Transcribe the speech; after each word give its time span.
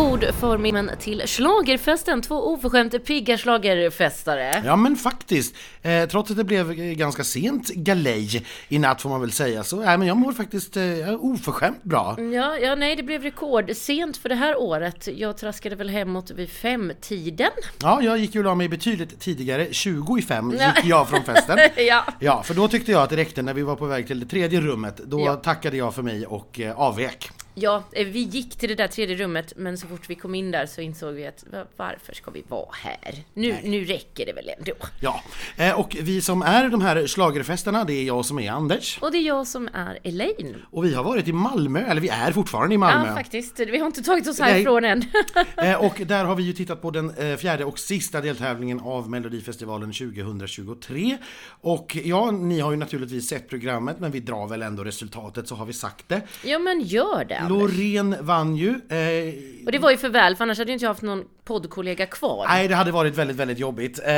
God 0.00 0.24
förmiddag 0.40 0.96
till 0.96 1.22
Schlagerfesten, 1.26 2.22
två 2.22 2.34
oförskämt 2.34 3.04
pigga 3.04 3.38
schlagerfestare. 3.38 4.62
Ja 4.66 4.76
men 4.76 4.96
faktiskt, 4.96 5.54
eh, 5.82 6.08
trots 6.08 6.30
att 6.30 6.36
det 6.36 6.44
blev 6.44 6.72
ganska 6.74 7.24
sent 7.24 7.68
galej 7.68 8.46
i 8.68 8.78
natt 8.78 9.02
får 9.02 9.10
man 9.10 9.20
väl 9.20 9.32
säga, 9.32 9.64
så 9.64 9.82
äh, 9.82 9.98
men 9.98 10.02
jag 10.08 10.16
mår 10.16 10.32
faktiskt 10.32 10.76
eh, 10.76 10.82
oförskämt 11.18 11.82
bra. 11.82 12.16
Ja, 12.18 12.58
ja, 12.58 12.74
nej, 12.74 12.96
det 12.96 13.02
blev 13.02 13.22
rekordsent 13.22 14.16
för 14.16 14.28
det 14.28 14.34
här 14.34 14.60
året. 14.60 15.08
Jag 15.16 15.36
traskade 15.38 15.76
väl 15.76 15.88
hemåt 15.88 16.30
vid 16.30 16.50
femtiden. 16.50 17.50
Ja, 17.82 18.02
jag 18.02 18.18
gick 18.18 18.34
ju 18.34 18.40
och 18.40 18.44
la 18.44 18.54
mig 18.54 18.68
betydligt 18.68 19.20
tidigare, 19.20 19.66
20 19.70 20.18
i 20.18 20.22
fem 20.22 20.50
gick 20.50 20.84
jag 20.84 21.08
från 21.08 21.22
festen. 21.24 21.58
ja. 21.76 22.04
Ja, 22.20 22.42
för 22.42 22.54
då 22.54 22.68
tyckte 22.68 22.92
jag 22.92 23.02
att 23.02 23.10
det 23.10 23.16
räckte 23.16 23.42
när 23.42 23.54
vi 23.54 23.62
var 23.62 23.76
på 23.76 23.86
väg 23.86 24.06
till 24.06 24.20
det 24.20 24.26
tredje 24.26 24.60
rummet. 24.60 25.00
Då 25.04 25.20
Ja. 25.20 25.36
tackade 25.36 25.76
jag 25.76 25.94
för 25.94 26.02
mig 26.02 26.26
och 26.26 26.60
eh, 26.60 26.80
avvek. 26.80 27.30
Ja, 27.54 27.82
eh, 27.92 28.06
vi 28.06 28.18
gick 28.20 28.56
till 28.58 28.68
det 28.68 28.74
där 28.74 28.88
tredje 28.88 29.16
rummet, 29.16 29.52
men 29.56 29.78
så 29.78 29.86
fort 29.86 30.10
vi 30.10 30.14
kom 30.14 30.34
in 30.34 30.50
där 30.50 30.66
så 30.66 30.80
insåg 30.80 31.14
vi 31.14 31.26
att 31.26 31.44
va- 31.52 31.64
varför 31.76 32.14
ska 32.14 32.30
vi 32.30 32.42
vara 32.48 32.68
här? 32.72 33.14
Nu, 33.34 33.56
nu 33.64 33.84
räcker 33.84 34.26
det 34.26 34.32
väl 34.32 34.50
ändå. 34.58 34.72
Ja, 35.00 35.22
eh, 35.56 35.80
och 35.80 35.96
vi 36.00 36.20
som 36.20 36.42
är 36.42 36.68
de 36.68 36.80
här 36.80 37.06
schlagerfesterna, 37.06 37.84
det 37.84 37.92
är 37.92 38.04
jag 38.04 38.24
som 38.24 38.38
är 38.38 38.50
Anders. 38.50 38.98
Och 39.02 39.12
det 39.12 39.18
är 39.18 39.22
jag 39.26 39.46
som 39.46 39.68
är 39.74 39.98
Elaine. 40.02 40.56
Och 40.70 40.84
vi 40.84 40.94
har 40.94 41.04
varit 41.04 41.28
i 41.28 41.32
Malmö, 41.32 41.80
eller 41.80 42.00
vi 42.00 42.08
är 42.08 42.32
fortfarande 42.32 42.74
i 42.74 42.78
Malmö. 42.78 43.08
Ja, 43.08 43.14
faktiskt. 43.14 43.60
Vi 43.60 43.78
har 43.78 43.86
inte 43.86 44.02
tagit 44.02 44.28
oss 44.28 44.40
härifrån 44.40 44.84
än. 44.84 45.02
Eh, 45.56 45.84
och 45.84 46.00
där 46.06 46.24
har 46.24 46.36
vi 46.36 46.42
ju 46.42 46.52
tittat 46.52 46.82
på 46.82 46.90
den 46.90 47.36
fjärde 47.38 47.64
och 47.64 47.78
sista 47.78 48.20
deltävlingen 48.20 48.80
av 48.80 49.10
Melodifestivalen 49.10 49.92
2023. 49.92 51.18
Och 51.60 51.96
ja, 52.04 52.30
ni 52.30 52.60
har 52.60 52.70
ju 52.70 52.76
naturligtvis 52.76 53.28
sett 53.28 53.48
programmet, 53.48 53.96
men 54.00 54.10
vi 54.10 54.20
drar 54.20 54.48
väl 54.48 54.62
ändå 54.62 54.84
resultatet 54.84 55.48
så 55.48 55.54
har 55.54 55.66
vi 55.66 55.72
sagt 55.72 56.08
det. 56.08 56.20
ja, 56.44 56.58
men 56.58 56.80
gör 56.80 57.24
det. 57.24 57.39
Anders. 57.40 57.58
Loreen 57.60 58.16
vann 58.20 58.56
ju. 58.56 58.68
Eh, 58.68 59.34
Och 59.66 59.72
det 59.72 59.78
var 59.78 59.90
ju 59.90 59.96
för 59.96 60.08
väl, 60.08 60.36
för 60.36 60.44
annars 60.44 60.58
hade 60.58 60.70
ju 60.70 60.72
inte 60.72 60.84
jag 60.84 60.90
haft 60.90 61.02
någon 61.02 61.24
poddkollega 61.44 62.06
kvar. 62.06 62.46
Nej, 62.48 62.68
det 62.68 62.74
hade 62.74 62.92
varit 62.92 63.14
väldigt, 63.18 63.36
väldigt 63.36 63.58
jobbigt. 63.58 63.98
Eh, 63.98 64.12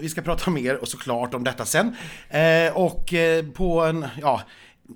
vi 0.00 0.08
ska 0.08 0.22
prata 0.22 0.50
mer 0.50 0.76
och 0.76 0.88
såklart 0.88 1.34
om 1.34 1.44
detta 1.44 1.64
sen. 1.64 1.96
Eh, 2.28 2.76
och 2.76 3.14
eh, 3.14 3.44
på 3.46 3.80
en, 3.84 4.06
ja, 4.22 4.40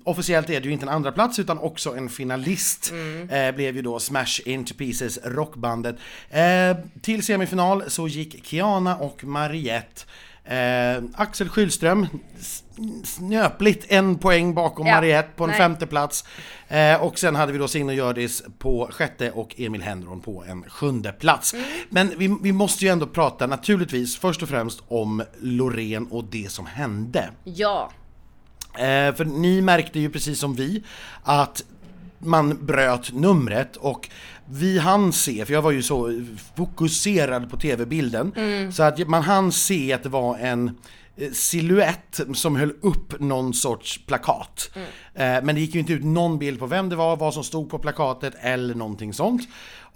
officiellt 0.03 0.49
är 0.49 0.59
det 0.61 0.65
ju 0.67 0.71
inte 0.73 0.85
en 0.85 0.89
andra 0.89 1.11
plats 1.11 1.39
utan 1.39 1.59
också 1.59 1.95
en 1.95 2.09
finalist. 2.09 2.93
Eh, 3.29 3.55
blev 3.55 3.75
ju 3.75 3.81
då 3.81 3.99
Smash 3.99 4.39
Into 4.45 4.73
Pieces 4.73 5.19
rockbandet. 5.25 5.95
Eh, 6.29 6.77
till 7.01 7.23
semifinal 7.23 7.83
så 7.87 8.07
gick 8.07 8.45
Kiana 8.45 8.95
och 8.95 9.23
Mariette. 9.23 10.01
Eh, 10.45 11.03
Axel 11.15 11.49
Schylström, 11.49 12.07
s- 12.39 12.63
snöpligt 13.03 13.85
en 13.91 14.17
poäng 14.17 14.53
bakom 14.53 14.87
Ja, 14.87 14.95
Mariette 14.95 15.29
på 15.35 15.43
en 15.43 15.49
nej. 15.49 15.59
femte 15.59 15.87
plats. 15.87 16.25
Eh, 16.67 17.03
och 17.03 17.19
sen 17.19 17.35
hade 17.35 17.51
vi 17.51 17.57
då 17.57 17.67
Signe 17.67 17.93
Hjördis 17.93 18.43
på 18.59 18.89
sjätte 18.91 19.31
och 19.31 19.55
Emil 19.57 19.81
Henron 19.81 20.21
på 20.21 20.43
en 20.47 20.63
sjunde 20.69 21.11
plats. 21.11 21.53
Mm. 21.53 21.65
Men 21.89 22.11
vi, 22.17 22.37
vi 22.41 22.51
måste 22.51 22.85
ju 22.85 22.91
ändå 22.91 23.07
prata 23.07 23.47
naturligtvis 23.47 24.17
först 24.17 24.43
och 24.43 24.49
främst 24.49 24.83
om 24.87 25.23
Loreen 25.41 26.07
och 26.07 26.23
det 26.23 26.51
som 26.51 26.65
hände. 26.65 27.29
Ja. 27.43 27.91
Eh, 28.73 29.15
för 29.15 29.25
ni 29.25 29.61
märkte 29.61 29.99
ju 29.99 30.09
precis 30.09 30.39
som 30.39 30.55
vi 30.55 30.83
att 31.23 31.63
man 32.19 32.65
bröt 32.65 33.13
numret 33.13 33.75
och 33.75 34.09
vi 34.49 34.79
hann 34.79 35.13
se, 35.13 35.45
för 35.45 35.53
jag 35.53 35.61
var 35.61 35.71
ju 35.71 35.83
så 35.83 36.23
fokuserad 36.55 37.49
på 37.49 37.57
tv-bilden, 37.57 38.31
så 38.73 38.83
att 38.83 39.07
man 39.07 39.21
hann 39.23 39.51
se 39.51 39.93
att 39.93 40.03
det 40.03 40.09
var 40.09 40.37
en 40.37 40.77
eh, 41.17 41.31
silhuett 41.31 42.19
som 42.33 42.55
höll 42.55 42.73
upp 42.81 43.19
någon 43.19 43.53
sorts 43.53 44.05
plakat. 44.05 44.71
Eh, 44.75 44.81
Men 45.17 45.45
det 45.45 45.61
gick 45.61 45.73
ju 45.73 45.79
inte 45.79 45.93
ut 45.93 46.03
någon 46.03 46.39
bild 46.39 46.59
på 46.59 46.67
vem 46.67 46.89
det 46.89 46.95
var, 46.95 47.17
vad 47.17 47.33
som 47.33 47.43
stod 47.43 47.69
på 47.69 47.79
plakatet 47.79 48.33
eller 48.39 48.75
någonting 48.75 49.13
sånt. 49.13 49.47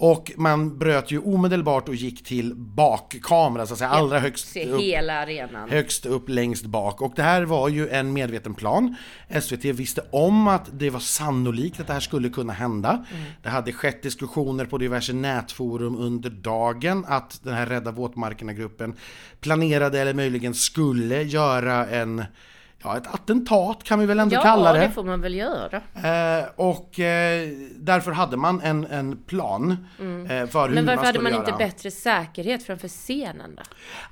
Och 0.01 0.31
man 0.37 0.77
bröt 0.77 1.11
ju 1.11 1.19
omedelbart 1.19 1.89
och 1.89 1.95
gick 1.95 2.23
till 2.23 2.55
bakkamera, 2.55 3.65
så 3.65 3.73
att 3.73 3.79
säga, 3.79 3.89
allra 3.89 4.19
högst 4.19 4.57
upp 4.57 4.81
hela 4.81 5.13
arenan. 5.13 5.69
högst 5.69 6.05
upp 6.05 6.29
längst 6.29 6.65
bak. 6.65 7.01
Och 7.01 7.13
det 7.15 7.23
här 7.23 7.41
var 7.41 7.69
ju 7.69 7.89
en 7.89 8.13
medveten 8.13 8.53
plan. 8.53 8.95
SVT 9.41 9.65
visste 9.65 10.01
om 10.11 10.47
att 10.47 10.69
det 10.71 10.89
var 10.89 10.99
sannolikt 10.99 11.79
att 11.79 11.87
det 11.87 11.93
här 11.93 11.99
skulle 11.99 12.29
kunna 12.29 12.53
hända. 12.53 13.05
Det 13.43 13.49
hade 13.49 13.71
skett 13.71 14.03
diskussioner 14.03 14.65
på 14.65 14.77
diverse 14.77 15.13
nätforum 15.13 15.95
under 15.95 16.29
dagen 16.29 17.05
att 17.07 17.39
den 17.43 17.53
här 17.53 17.65
Rädda 17.65 17.91
våtmarkerna-gruppen 17.91 18.95
planerade 19.41 19.99
eller 19.99 20.13
möjligen 20.13 20.53
skulle 20.53 21.23
göra 21.23 21.87
en 21.87 22.23
Ja, 22.83 22.97
ett 22.97 23.13
attentat 23.13 23.83
kan 23.83 23.99
vi 23.99 24.05
väl 24.05 24.19
ändå 24.19 24.35
Ja, 24.35 24.41
kalla 24.41 24.73
det 24.73 24.79
det. 24.79 24.89
får 24.89 25.03
man 25.03 25.21
väl 25.21 25.35
göra. 25.35 25.81
Eh, 25.95 26.45
och 26.55 26.99
eh, 26.99 27.49
därför 27.75 28.11
hade 28.11 28.37
man 28.37 28.61
en, 28.61 28.85
en 28.85 29.17
plan 29.17 29.71
eh, 29.71 30.47
för 30.47 30.67
hur 30.67 30.77
Mm. 30.77 30.85
Men 30.85 30.85
varför 30.85 30.85
man 30.85 30.97
hade 30.97 31.07
skulle 31.07 31.23
man 31.23 31.31
göra. 31.31 31.45
inte 31.45 31.57
bättre 31.57 31.91
säkerhet 31.91 32.63
framför 32.63 32.87
scenen 32.87 33.55
då? 33.55 33.63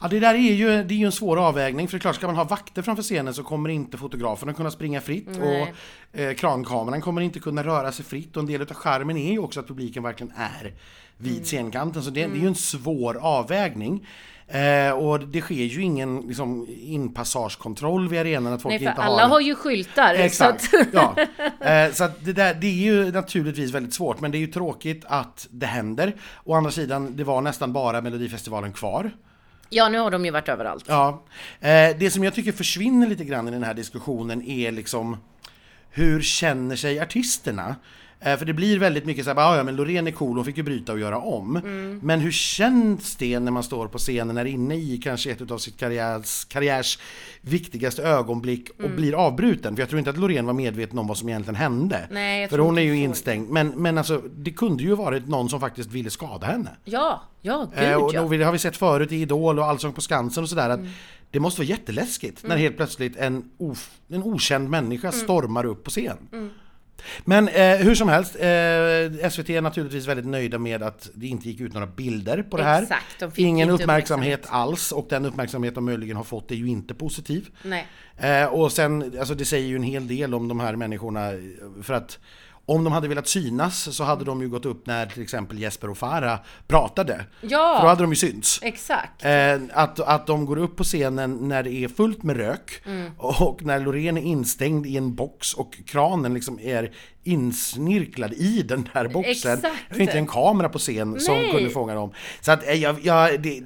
Ja, 0.01 0.07
det 0.07 0.19
där 0.19 0.33
är 0.33 0.37
ju, 0.37 0.83
det 0.83 0.93
är 0.93 0.97
ju 0.97 1.05
en 1.05 1.11
svår 1.11 1.37
avvägning, 1.47 1.87
för 1.87 1.97
det 1.97 1.97
är 1.97 2.01
klart, 2.01 2.15
ska 2.15 2.27
man 2.27 2.35
ha 2.35 2.43
vakter 2.43 2.81
framför 2.81 3.03
scenen 3.03 3.33
så 3.33 3.43
kommer 3.43 3.69
inte 3.69 3.97
fotograferna 3.97 4.53
kunna 4.53 4.71
springa 4.71 5.01
fritt 5.01 5.27
Nej. 5.39 5.73
och 6.13 6.19
eh, 6.19 6.33
krankameran 6.33 7.01
kommer 7.01 7.21
inte 7.21 7.39
kunna 7.39 7.63
röra 7.63 7.91
sig 7.91 8.05
fritt 8.05 8.35
och 8.37 8.41
en 8.41 8.47
del 8.47 8.61
av 8.61 8.67
skärmen 8.67 9.17
är 9.17 9.31
ju 9.31 9.39
också 9.39 9.59
att 9.59 9.67
publiken 9.67 10.03
verkligen 10.03 10.33
är 10.37 10.73
vid 11.17 11.31
Mm. 11.31 11.43
scenkanten, 11.45 12.03
så 12.03 12.09
det, 12.09 12.27
det 12.27 12.37
är 12.37 12.41
ju 12.41 12.47
en 12.47 12.55
svår 12.55 13.17
avvägning. 13.21 14.07
Eh, 14.49 14.91
och 14.91 15.19
det 15.19 15.41
sker 15.41 15.55
ju 15.55 15.81
ingen 15.81 16.19
liksom, 16.19 16.67
inpassagekontroll 16.69 18.09
vid 18.09 18.19
arenan 18.19 18.53
att 18.53 18.61
folk 18.61 18.71
Nej, 18.71 18.79
för 18.79 18.89
inte 18.89 19.01
alla 19.01 19.21
har... 19.21 19.29
har 19.29 19.39
ju 19.39 19.55
skyltar. 19.55 20.13
Exakt, 20.13 20.69
Så 20.69 20.77
att, 20.81 20.87
ja. 20.93 21.15
Eh, 21.67 21.91
så 21.91 22.03
att 22.03 22.25
det, 22.25 22.33
där, 22.33 22.53
det 22.53 22.67
är 22.67 22.71
ju 22.71 23.11
naturligtvis 23.11 23.71
väldigt 23.71 23.93
svårt, 23.93 24.19
men 24.21 24.31
det 24.31 24.37
är 24.37 24.39
ju 24.39 24.47
tråkigt 24.47 25.05
att 25.07 25.47
det 25.51 25.65
händer. 25.65 26.15
Å 26.43 26.53
andra 26.53 26.71
sidan, 26.71 27.17
det 27.17 27.23
var 27.23 27.41
nästan 27.41 27.73
bara 27.73 28.01
Melodifestivalen 28.01 28.73
kvar. 28.73 29.11
ja, 29.69 29.89
nu 29.89 29.97
har 29.99 30.11
de 30.11 30.25
ju 30.25 30.31
varit 30.31 30.49
överallt. 30.49 30.85
Ja, 30.87 31.23
eh, 31.59 31.97
det 31.99 32.13
som 32.13 32.23
jag 32.23 32.33
tycker 32.33 32.51
försvinner 32.51 33.07
lite 33.07 33.23
grann 33.23 33.47
i 33.47 33.51
den 33.51 33.63
här 33.63 33.73
diskussionen 33.73 34.41
är 34.49 34.71
liksom 34.71 35.17
hur 35.91 36.21
känner 36.21 36.75
sig 36.75 36.99
artisterna? 36.99 37.75
Eh, 38.19 38.37
för 38.37 38.45
det 38.45 38.53
blir 38.53 38.79
väldigt 38.79 39.05
mycket 39.05 39.25
så 39.25 39.33
här, 39.33 39.37
"Ah, 39.53 39.57
ja 39.57 39.63
men 39.63 39.75
Loreen 39.75 40.07
är 40.07 40.11
cool, 40.11 40.35
hon 40.35 40.45
fick 40.45 40.57
ju 40.57 40.63
bryta 40.63 40.91
och 40.93 40.99
göra 40.99 41.17
om. 41.19 41.53
Men 42.03 42.19
hur 42.19 42.31
känns 42.31 43.15
det 43.15 43.39
när 43.39 43.51
man 43.51 43.63
står 43.63 43.87
på 43.87 43.97
scenen, 43.97 44.37
är 44.37 44.45
inne 44.45 44.75
i 44.75 44.97
kanske 45.03 45.31
ett 45.31 45.51
av 45.51 45.57
sitt 45.57 45.77
karriärs, 45.77 46.45
karriärs 46.45 46.99
viktigaste 47.41 48.03
ögonblick 48.03 48.69
och 48.83 48.89
blir 48.89 49.13
avbruten? 49.13 49.75
För 49.75 49.81
jag 49.81 49.89
tror 49.89 49.99
inte 49.99 50.09
att 50.11 50.17
Loreen 50.17 50.45
var 50.45 50.53
medveten 50.53 50.99
om 50.99 51.07
vad 51.07 51.17
som 51.17 51.29
egentligen 51.29 51.55
hände. 51.55 52.07
Nej, 52.11 52.47
för 52.47 52.57
hon 52.59 52.77
är 52.77 52.81
ju 52.81 52.95
instängd. 52.97 53.49
Men, 53.49 53.67
men 53.69 53.97
alltså, 53.97 54.21
det 54.35 54.51
kunde 54.51 54.83
ju 54.83 54.95
varit 54.95 55.27
någon 55.27 55.49
som 55.49 55.59
faktiskt 55.59 55.91
ville 55.91 56.09
skada 56.09 56.47
henne. 56.47 56.69
Ja, 56.85 57.21
ja, 57.41 57.67
gud 57.75 57.83
Eh, 57.83 57.95
och 57.95 58.13
ja. 58.13 58.21
då 58.21 58.27
det 58.29 58.43
har 58.43 58.51
vi 58.51 58.59
sett 58.59 58.77
förut 58.77 59.11
i 59.11 59.15
Idol 59.15 59.59
och 59.59 59.65
Allsång 59.65 59.93
på 59.93 60.01
Skansen 60.01 60.43
och 60.43 60.49
sådär 60.49 60.69
att 60.69 60.79
Mm. 60.79 60.91
det 61.31 61.39
måste 61.39 61.61
vara 61.61 61.67
jätteläskigt 61.69 62.43
när 62.43 62.57
helt 62.57 62.77
plötsligt 62.77 63.15
en, 63.17 63.49
of, 63.57 63.89
en 64.09 64.23
okänd 64.23 64.69
människa 64.69 65.07
Mm. 65.07 65.19
stormar 65.19 65.65
upp 65.65 65.83
på 65.83 65.89
scen. 65.89 66.17
Men 67.25 67.47
eh, 67.47 67.77
hur 67.77 67.95
som 67.95 68.09
helst, 68.09 68.35
eh, 68.35 69.29
SVT 69.29 69.49
är 69.49 69.61
naturligtvis 69.61 70.07
väldigt 70.07 70.25
nöjda 70.25 70.57
med 70.57 70.83
att 70.83 71.09
det 71.13 71.27
inte 71.27 71.49
gick 71.49 71.61
ut 71.61 71.73
några 71.73 71.87
bilder 71.87 72.43
på 72.43 72.57
det 72.57 72.63
här. 72.63 72.81
Exakt, 72.81 73.19
de 73.19 73.31
Ingen 73.35 73.69
inte 73.69 73.83
uppmärksamhet 73.83 74.45
alls 74.49 74.91
och 74.91 75.07
den 75.09 75.25
uppmärksamhet 75.25 75.75
de 75.75 75.85
möjligen 75.85 76.17
har 76.17 76.23
fått 76.23 76.51
är 76.51 76.55
ju 76.55 76.67
inte 76.67 76.93
positiv. 76.93 77.49
Eh, 78.17 78.45
och 78.45 78.71
sen, 78.71 79.15
alltså 79.19 79.35
det 79.35 79.45
säger 79.45 79.67
ju 79.67 79.75
en 79.75 79.83
hel 79.83 80.07
del 80.07 80.33
om 80.33 80.47
de 80.47 80.59
här 80.59 80.75
människorna 80.75 81.31
för 81.83 81.93
att 81.93 82.19
om 82.69 82.83
de 82.83 82.93
hade 82.93 83.07
velat 83.07 83.27
synas 83.27 83.95
så 83.95 84.03
hade 84.03 84.25
de 84.25 84.41
ju 84.41 84.49
gått 84.49 84.65
upp 84.65 84.85
när 84.87 85.05
till 85.05 85.21
exempel 85.23 85.59
Jesper 85.59 85.89
och 85.89 85.97
Farah 85.97 86.39
pratade. 86.67 87.25
Ja. 87.41 87.75
För 87.75 87.81
då 87.83 87.87
hade 87.89 88.01
de 88.03 88.11
ju 88.11 88.15
synts. 88.15 88.59
Exakt. 88.63 89.25
Eh, 89.25 89.55
att, 89.73 89.99
att 89.99 90.27
de 90.27 90.45
går 90.45 90.57
upp 90.57 90.75
på 90.75 90.83
scenen 90.83 91.47
när 91.47 91.63
det 91.63 91.71
är 91.73 91.87
fullt 91.87 92.23
med 92.23 92.37
rök 92.37 92.81
Mm. 92.85 93.11
och 93.17 93.63
när 93.63 93.79
Loreen 93.79 94.17
är 94.17 94.21
instängd 94.21 94.85
i 94.85 94.97
en 94.97 95.15
box 95.15 95.53
och 95.53 95.77
kranen 95.85 96.33
liksom 96.33 96.59
är 96.59 96.91
insnirklad 97.23 98.33
i 98.33 98.61
den 98.61 98.89
där 98.93 99.07
boxen. 99.07 99.31
Exakt. 99.53 99.75
Det 99.89 99.95
är 99.95 100.01
inte 100.01 100.17
en 100.17 100.27
kamera 100.27 100.69
på 100.69 100.79
scen 100.79 101.19
som 101.19 101.35
Nej. 101.35 101.51
kunde 101.51 101.69
fånga 101.69 101.95
dem. 101.95 102.11
Så 102.41 102.51
att 102.51 102.67
eh, 102.67 102.73
jag, 102.73 102.99
jag, 103.05 103.41
det, 103.41 103.63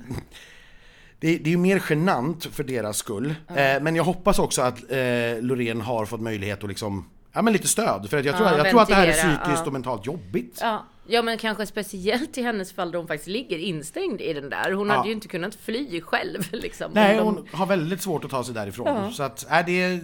det, 1.19 1.37
det 1.37 1.49
är 1.49 1.51
ju 1.51 1.57
mer 1.57 1.83
genant 1.89 2.45
för 2.45 2.63
deras 2.63 2.97
skull. 2.97 3.35
Eh, 3.47 3.55
men 3.81 3.95
jag 3.95 4.03
hoppas 4.03 4.39
också 4.39 4.61
att 4.61 4.77
eh, 4.91 5.41
Loreen 5.41 5.81
har 5.81 6.05
fått 6.05 6.21
möjlighet 6.21 6.63
att 6.63 6.69
liksom 6.69 7.09
Ja 7.33 7.41
men 7.41 7.53
lite 7.53 7.67
stöd, 7.67 8.09
för 8.09 8.17
att 8.17 8.25
jag, 8.25 8.37
tror, 8.37 8.49
Ja, 8.49 8.57
jag 8.57 8.69
tror 8.69 8.81
att 8.81 8.87
det 8.87 8.95
här 8.95 9.07
är 9.07 9.11
psykiskt 9.13 9.61
ja. 9.61 9.65
och 9.65 9.73
mentalt 9.73 10.05
jobbigt. 10.05 10.57
Ja. 10.61 10.85
ja, 11.07 11.21
men 11.21 11.37
kanske 11.37 11.65
speciellt 11.65 12.37
i 12.37 12.41
hennes 12.41 12.73
fall 12.73 12.91
då 12.91 12.99
hon 12.99 13.07
faktiskt 13.07 13.27
ligger 13.27 13.57
instängd 13.57 14.21
i 14.21 14.33
den 14.33 14.49
där. 14.49 14.71
Hon 14.71 14.89
hade 14.89 15.07
ju 15.07 15.13
inte 15.13 15.27
kunnat 15.27 15.55
fly 15.55 16.01
själv 16.01 16.47
liksom. 16.51 16.91
Nej, 16.93 17.17
de- 17.17 17.23
hon 17.23 17.47
har 17.51 17.65
väldigt 17.65 18.01
svårt 18.01 18.23
att 18.23 18.31
ta 18.31 18.43
sig 18.43 18.53
därifrån. 18.53 19.13
Så 19.13 19.23
att, 19.23 19.51
äh, 19.51 19.65
det, 19.65 19.81
är, 19.83 19.99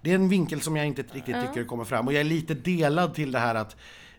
det 0.00 0.10
är 0.10 0.14
en 0.14 0.28
vinkel 0.28 0.60
som 0.60 0.76
jag 0.76 0.86
inte 0.86 1.02
riktigt 1.12 1.36
tycker 1.46 1.64
kommer 1.64 1.84
fram. 1.84 2.06
Och 2.06 2.12
jag 2.12 2.20
är 2.20 2.24
lite 2.24 2.54
delad 2.54 3.14
till 3.14 3.32
det 3.32 3.38
här 3.38 3.54
att 3.54 3.76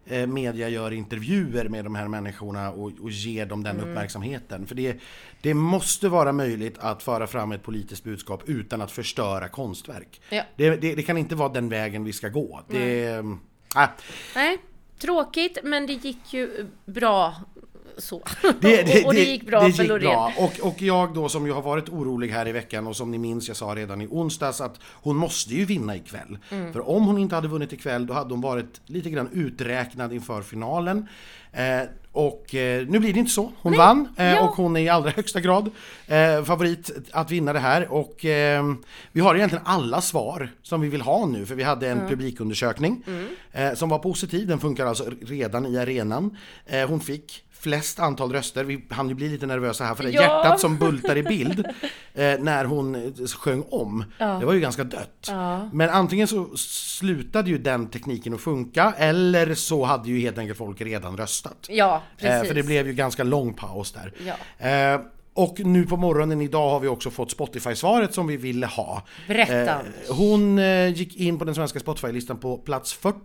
eh, 0.09 0.27
media 0.27 0.69
gör 0.69 0.91
intervjuer 0.91 1.69
med 1.69 1.83
de 1.83 1.95
här 1.95 2.07
människorna 2.07 2.71
och, 2.71 2.91
och 3.01 3.11
ger 3.11 3.45
dem 3.45 3.63
den 3.63 3.75
Mm. 3.79 3.89
uppmärksamheten. 3.89 4.67
För 4.67 4.75
det, 4.75 4.97
det 5.41 5.53
måste 5.53 6.09
vara 6.09 6.31
möjligt 6.31 6.77
att 6.77 7.03
föra 7.03 7.27
fram 7.27 7.51
ett 7.51 7.63
politiskt 7.63 8.03
budskap 8.03 8.43
utan 8.45 8.81
att 8.81 8.91
förstöra 8.91 9.47
konstverk. 9.47 10.21
Ja. 10.29 10.43
Det, 10.55 10.69
det, 10.69 10.95
det 10.95 11.03
kan 11.03 11.17
inte 11.17 11.35
vara 11.35 11.49
den 11.49 11.69
vägen 11.69 12.03
vi 12.03 12.13
ska 12.13 12.29
gå. 12.29 12.61
Det, 12.67 13.05
äh, 13.75 13.89
Nej, 14.35 14.57
tråkigt, 15.01 15.57
men 15.63 15.87
det 15.87 15.93
gick 15.93 16.33
ju 16.33 16.67
bra 16.85 17.35
så. 17.97 18.23
Det, 18.59 19.05
och 19.05 19.13
det 19.13 19.23
gick 19.23 19.45
bra 19.45 19.59
det 19.59 19.73
för 19.73 19.83
gick 19.83 19.89
Loreen. 19.89 20.11
bra. 20.11 20.33
Och, 20.37 20.67
och 20.67 20.81
jag 20.81 21.13
då 21.13 21.29
som 21.29 21.45
ju 21.45 21.51
har 21.51 21.61
varit 21.61 21.89
orolig 21.89 22.29
här 22.29 22.47
i 22.47 22.51
veckan 22.51 22.87
och 22.87 22.95
som 22.95 23.11
ni 23.11 23.17
minns, 23.17 23.47
jag 23.47 23.57
sa 23.57 23.65
redan 23.65 24.01
i 24.01 24.07
onsdags 24.07 24.61
att 24.61 24.79
hon 24.83 25.15
måste 25.15 25.53
ju 25.53 25.65
vinna 25.65 25.95
ikväll. 25.95 26.37
Mm. 26.49 26.73
För 26.73 26.89
om 26.89 27.05
hon 27.05 27.17
inte 27.17 27.35
hade 27.35 27.47
vunnit 27.47 27.73
ikväll 27.73 28.05
då 28.05 28.13
hade 28.13 28.33
hon 28.33 28.41
varit 28.41 28.81
lite 28.85 29.09
grann 29.09 29.29
uträknad 29.33 30.13
inför 30.13 30.41
finalen. 30.41 31.07
Eh, 31.51 31.81
och 32.11 32.55
eh, 32.55 32.87
nu 32.87 32.99
blir 32.99 33.13
det 33.13 33.19
inte 33.19 33.31
så. 33.31 33.51
Hon 33.61 33.77
vann 33.77 34.07
eh, 34.17 34.25
ja. 34.25 34.41
och 34.41 34.55
hon 34.55 34.75
är 34.75 34.81
i 34.81 34.89
allra 34.89 35.09
högsta 35.09 35.39
grad 35.39 35.71
eh, 36.07 36.43
favorit 36.43 36.91
att 37.11 37.31
vinna 37.31 37.53
det 37.53 37.59
här. 37.59 37.91
Och 37.91 38.25
eh, 38.25 38.63
vi 39.11 39.21
har 39.21 39.35
egentligen 39.35 39.65
alla 39.67 40.01
svar 40.01 40.49
som 40.61 40.81
vi 40.81 40.89
vill 40.89 41.01
ha 41.01 41.25
nu 41.25 41.45
för 41.45 41.55
vi 41.55 41.63
hade 41.63 41.89
en 41.89 42.07
publikundersökning 42.07 43.03
eh, 43.51 43.73
som 43.73 43.89
var 43.89 43.99
positiv. 43.99 44.47
Den 44.47 44.59
funkar 44.59 44.85
alltså 44.85 45.11
redan 45.21 45.65
i 45.65 45.77
arenan. 45.77 46.37
Eh, 46.65 46.89
hon 46.89 46.99
fick 46.99 47.43
flest 47.59 47.99
antal 47.99 48.31
röster. 48.33 48.63
Vi 48.63 48.85
hann 48.89 49.09
ju 49.09 49.15
bli 49.15 49.29
lite 49.29 49.45
nervösa 49.45 49.83
här 49.83 49.95
för 49.95 50.03
det 50.03 50.09
Ja. 50.09 50.21
hjärtat 50.21 50.59
som 50.59 50.77
bultar 50.77 51.15
i 51.17 51.23
bild 51.23 51.59
eh, 52.13 52.39
när 52.39 52.65
hon 52.65 52.95
eh, 52.95 53.25
sjöng 53.39 53.63
om. 53.71 54.03
Det 54.17 54.45
var 54.45 54.53
ju 54.53 54.59
ganska 54.59 54.83
dött. 54.83 55.27
Ja. 55.27 55.69
Men 55.73 55.89
antingen 55.89 56.27
så 56.27 56.57
slutade 56.57 57.49
ju 57.49 57.57
den 57.57 57.87
tekniken 57.89 58.33
att 58.33 58.41
funka 58.41 58.93
eller 58.97 59.53
så 59.53 59.85
hade 59.85 60.09
ju 60.09 60.19
helt 60.19 60.37
enkelt 60.37 60.57
folk 60.57 60.81
redan 60.81 61.17
röstat. 61.17 61.65
Ja, 61.69 62.01
precis. 62.17 62.29
Eh, 62.31 62.43
för 62.43 62.53
det 62.53 62.63
blev 62.63 62.87
ju 62.87 62.93
ganska 62.93 63.23
lång 63.23 63.53
paus 63.53 63.91
där. 63.91 64.13
Ja. 64.59 64.67
Eh, 64.67 65.01
och 65.33 65.59
nu 65.59 65.85
på 65.85 65.97
morgonen 65.97 66.41
idag 66.41 66.69
har 66.69 66.79
vi 66.79 66.87
också 66.87 67.09
fått 67.09 67.31
Spotify-svaret 67.31 68.13
som 68.13 68.27
vi 68.27 68.37
ville 68.37 68.65
ha. 68.65 69.03
Berätta, 69.27 69.71
Eh, 69.73 70.15
hon 70.15 70.59
eh, 70.59 70.87
gick 70.87 71.15
in 71.17 71.39
på 71.39 71.45
den 71.45 71.55
svenska 71.55 71.79
Spotify-listan 71.79 72.37
på 72.37 72.57
plats 72.57 72.93
40 72.93 73.17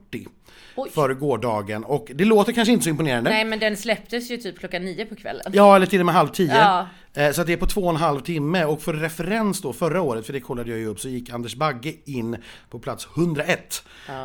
Oj. 0.76 0.90
för 0.90 1.14
gårdagen 1.14 1.84
och 1.84 2.10
det 2.14 2.24
låter 2.24 2.52
kanske 2.52 2.72
inte 2.72 2.84
så 2.84 2.90
imponerande. 2.90 3.30
Nej, 3.30 3.44
men 3.44 3.58
den 3.58 3.76
släpptes 3.76 4.30
ju 4.30 4.36
typ 4.36 4.58
klockan 4.58 4.84
nio 4.84 5.06
på 5.06 5.14
kvällen. 5.16 5.52
Ja, 5.54 5.76
eller 5.76 5.86
till 5.86 6.00
och 6.00 6.06
med 6.06 6.14
halv 6.14 6.28
tio. 6.28 6.56
Ja. 6.56 6.86
Eh, 7.16 7.32
Så 7.32 7.40
att 7.40 7.46
det 7.46 7.52
är 7.52 7.56
på 7.56 7.66
två 7.66 7.80
och 7.80 7.90
en 7.90 7.96
halv 7.96 8.20
timme 8.20 8.64
och 8.64 8.82
för 8.82 8.92
referens 8.92 9.60
då 9.60 9.72
förra 9.72 10.02
året, 10.02 10.26
för 10.26 10.32
det 10.32 10.40
kollade 10.40 10.70
jag 10.70 10.78
ju 10.78 10.86
upp, 10.86 11.00
så 11.00 11.08
gick 11.08 11.30
Anders 11.30 11.54
Bagge 11.54 11.94
in 12.04 12.36
på 12.70 12.78
plats 12.78 13.08
101. 13.16 13.82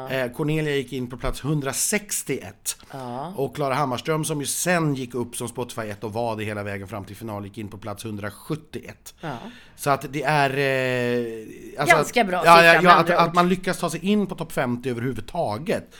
Eh, 0.09 0.31
Cornelia 0.31 0.75
gick 0.75 0.93
in 0.93 1.09
på 1.09 1.17
plats 1.17 1.43
161. 1.43 2.77
Ja. 2.91 3.33
Och 3.35 3.55
Klara 3.55 3.73
Hammarström 3.73 4.25
som 4.25 4.39
ju 4.39 4.45
sen 4.45 4.95
gick 4.95 5.15
upp 5.15 5.35
som 5.35 5.47
Spotify 5.47 5.81
1 5.81 6.03
och 6.03 6.13
var 6.13 6.35
det 6.35 6.43
hela 6.43 6.63
vägen 6.63 6.87
fram 6.87 7.05
till 7.05 7.15
final 7.15 7.45
gick 7.45 7.57
in 7.57 7.67
på 7.67 7.77
plats 7.77 8.05
171. 8.05 9.13
Ja. 9.21 9.37
Så 9.75 9.89
att 9.89 10.05
det 10.13 10.23
är... 10.23 10.49
Eh, 10.49 11.79
alltså 11.79 11.95
Ganska 11.95 12.23
bra 12.23 12.41
ja, 12.45 12.55
siffra, 12.55 12.73
ja, 12.73 12.81
med 12.81 12.91
ja, 12.91 12.95
att, 12.95 13.27
att 13.27 13.33
man 13.33 13.49
lyckas 13.49 13.79
ta 13.79 13.89
sig 13.89 14.05
in 14.05 14.27
på 14.27 14.35
topp 14.35 14.51
50 14.51 14.89
överhuvudtaget 14.89 15.95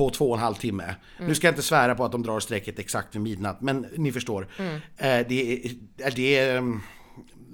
på 0.00 0.10
två 0.10 0.30
och 0.30 0.36
en 0.36 0.42
halv 0.42 0.54
timme. 0.54 0.84
Mm. 0.84 1.28
Nu 1.28 1.34
ska 1.34 1.46
jag 1.46 1.52
inte 1.52 1.62
svära 1.62 1.94
på 1.94 2.04
att 2.04 2.12
de 2.12 2.22
drar 2.22 2.40
strecket 2.40 2.78
exakt 2.78 3.14
vid 3.14 3.22
midnatt, 3.22 3.60
men 3.60 3.86
ni 3.96 4.12
förstår. 4.12 4.48
Mm. 4.58 4.74
Eh, 4.74 5.26
det 5.28 5.64
är, 5.64 6.10
det 6.10 6.38
är 6.38 6.58
um, 6.58 6.82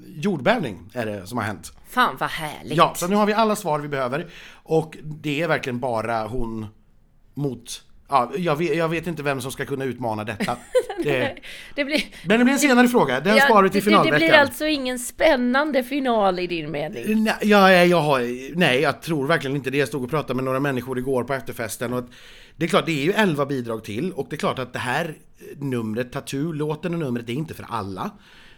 jordbävning 0.06 0.90
är 0.94 1.06
det 1.06 1.26
som 1.26 1.38
har 1.38 1.44
hänt. 1.44 1.72
Fan 1.88 2.16
vad 2.20 2.30
härligt. 2.30 2.76
Ja, 2.76 2.94
så 2.96 3.08
nu 3.08 3.16
har 3.16 3.26
vi 3.26 3.32
alla 3.32 3.56
svar 3.56 3.78
vi 3.78 3.88
behöver 3.88 4.30
och 4.52 4.96
det 5.02 5.42
är 5.42 5.48
verkligen 5.48 5.80
bara 5.80 6.26
hon 6.26 6.66
mot 7.34 7.82
Ja, 8.08 8.32
jag 8.36 8.56
vet, 8.56 8.76
jag 8.76 8.88
vet 8.88 9.06
inte 9.06 9.22
vem 9.22 9.40
som 9.40 9.52
ska 9.52 9.64
kunna 9.64 9.84
utmana 9.84 10.24
detta. 10.24 10.56
Det, 11.02 11.36
Det 11.74 11.84
blir, 11.84 12.02
men 12.24 12.38
det 12.38 12.44
blir 12.44 12.54
en 12.54 12.60
senare 12.60 12.88
fråga, 12.88 13.20
den 13.20 13.36
ja, 13.36 13.44
sparar 13.44 13.62
vi 13.62 13.70
till 13.70 13.80
det, 13.84 13.90
det 13.90 13.90
finalveckan. 13.90 14.18
blir 14.18 14.32
alltså 14.32 14.66
ingen 14.66 14.98
spännande 14.98 15.82
final 15.82 16.38
i 16.38 16.46
din 16.46 16.70
mening? 16.70 17.24
Nej, 17.24 17.34
ja, 17.42 17.72
jag, 17.72 18.00
har, 18.00 18.20
nej, 18.56 18.80
jag 18.80 19.02
tror 19.02 19.26
verkligen 19.26 19.56
inte 19.56 19.70
det. 19.70 19.78
Jag 19.78 19.88
stod 19.88 20.04
och 20.04 20.10
pratade 20.10 20.34
med 20.34 20.44
några 20.44 20.60
människor 20.60 20.98
igår 20.98 21.24
på 21.24 21.34
efterfesten 21.34 21.92
och 21.92 22.04
det 22.56 22.64
är 22.64 22.68
klart, 22.68 22.86
det 22.86 22.92
är 22.92 23.04
ju 23.04 23.12
11 23.12 23.46
bidrag 23.46 23.84
till 23.84 24.12
och 24.12 24.26
det 24.30 24.36
är 24.36 24.38
klart 24.38 24.58
att 24.58 24.72
det 24.72 24.78
här 24.78 25.14
numret, 25.56 26.12
Tattoo, 26.12 26.52
låten 26.52 26.94
och 26.94 27.00
numret, 27.00 27.26
det 27.26 27.32
är 27.32 27.36
inte 27.36 27.54
för 27.54 27.66
alla. 27.68 28.10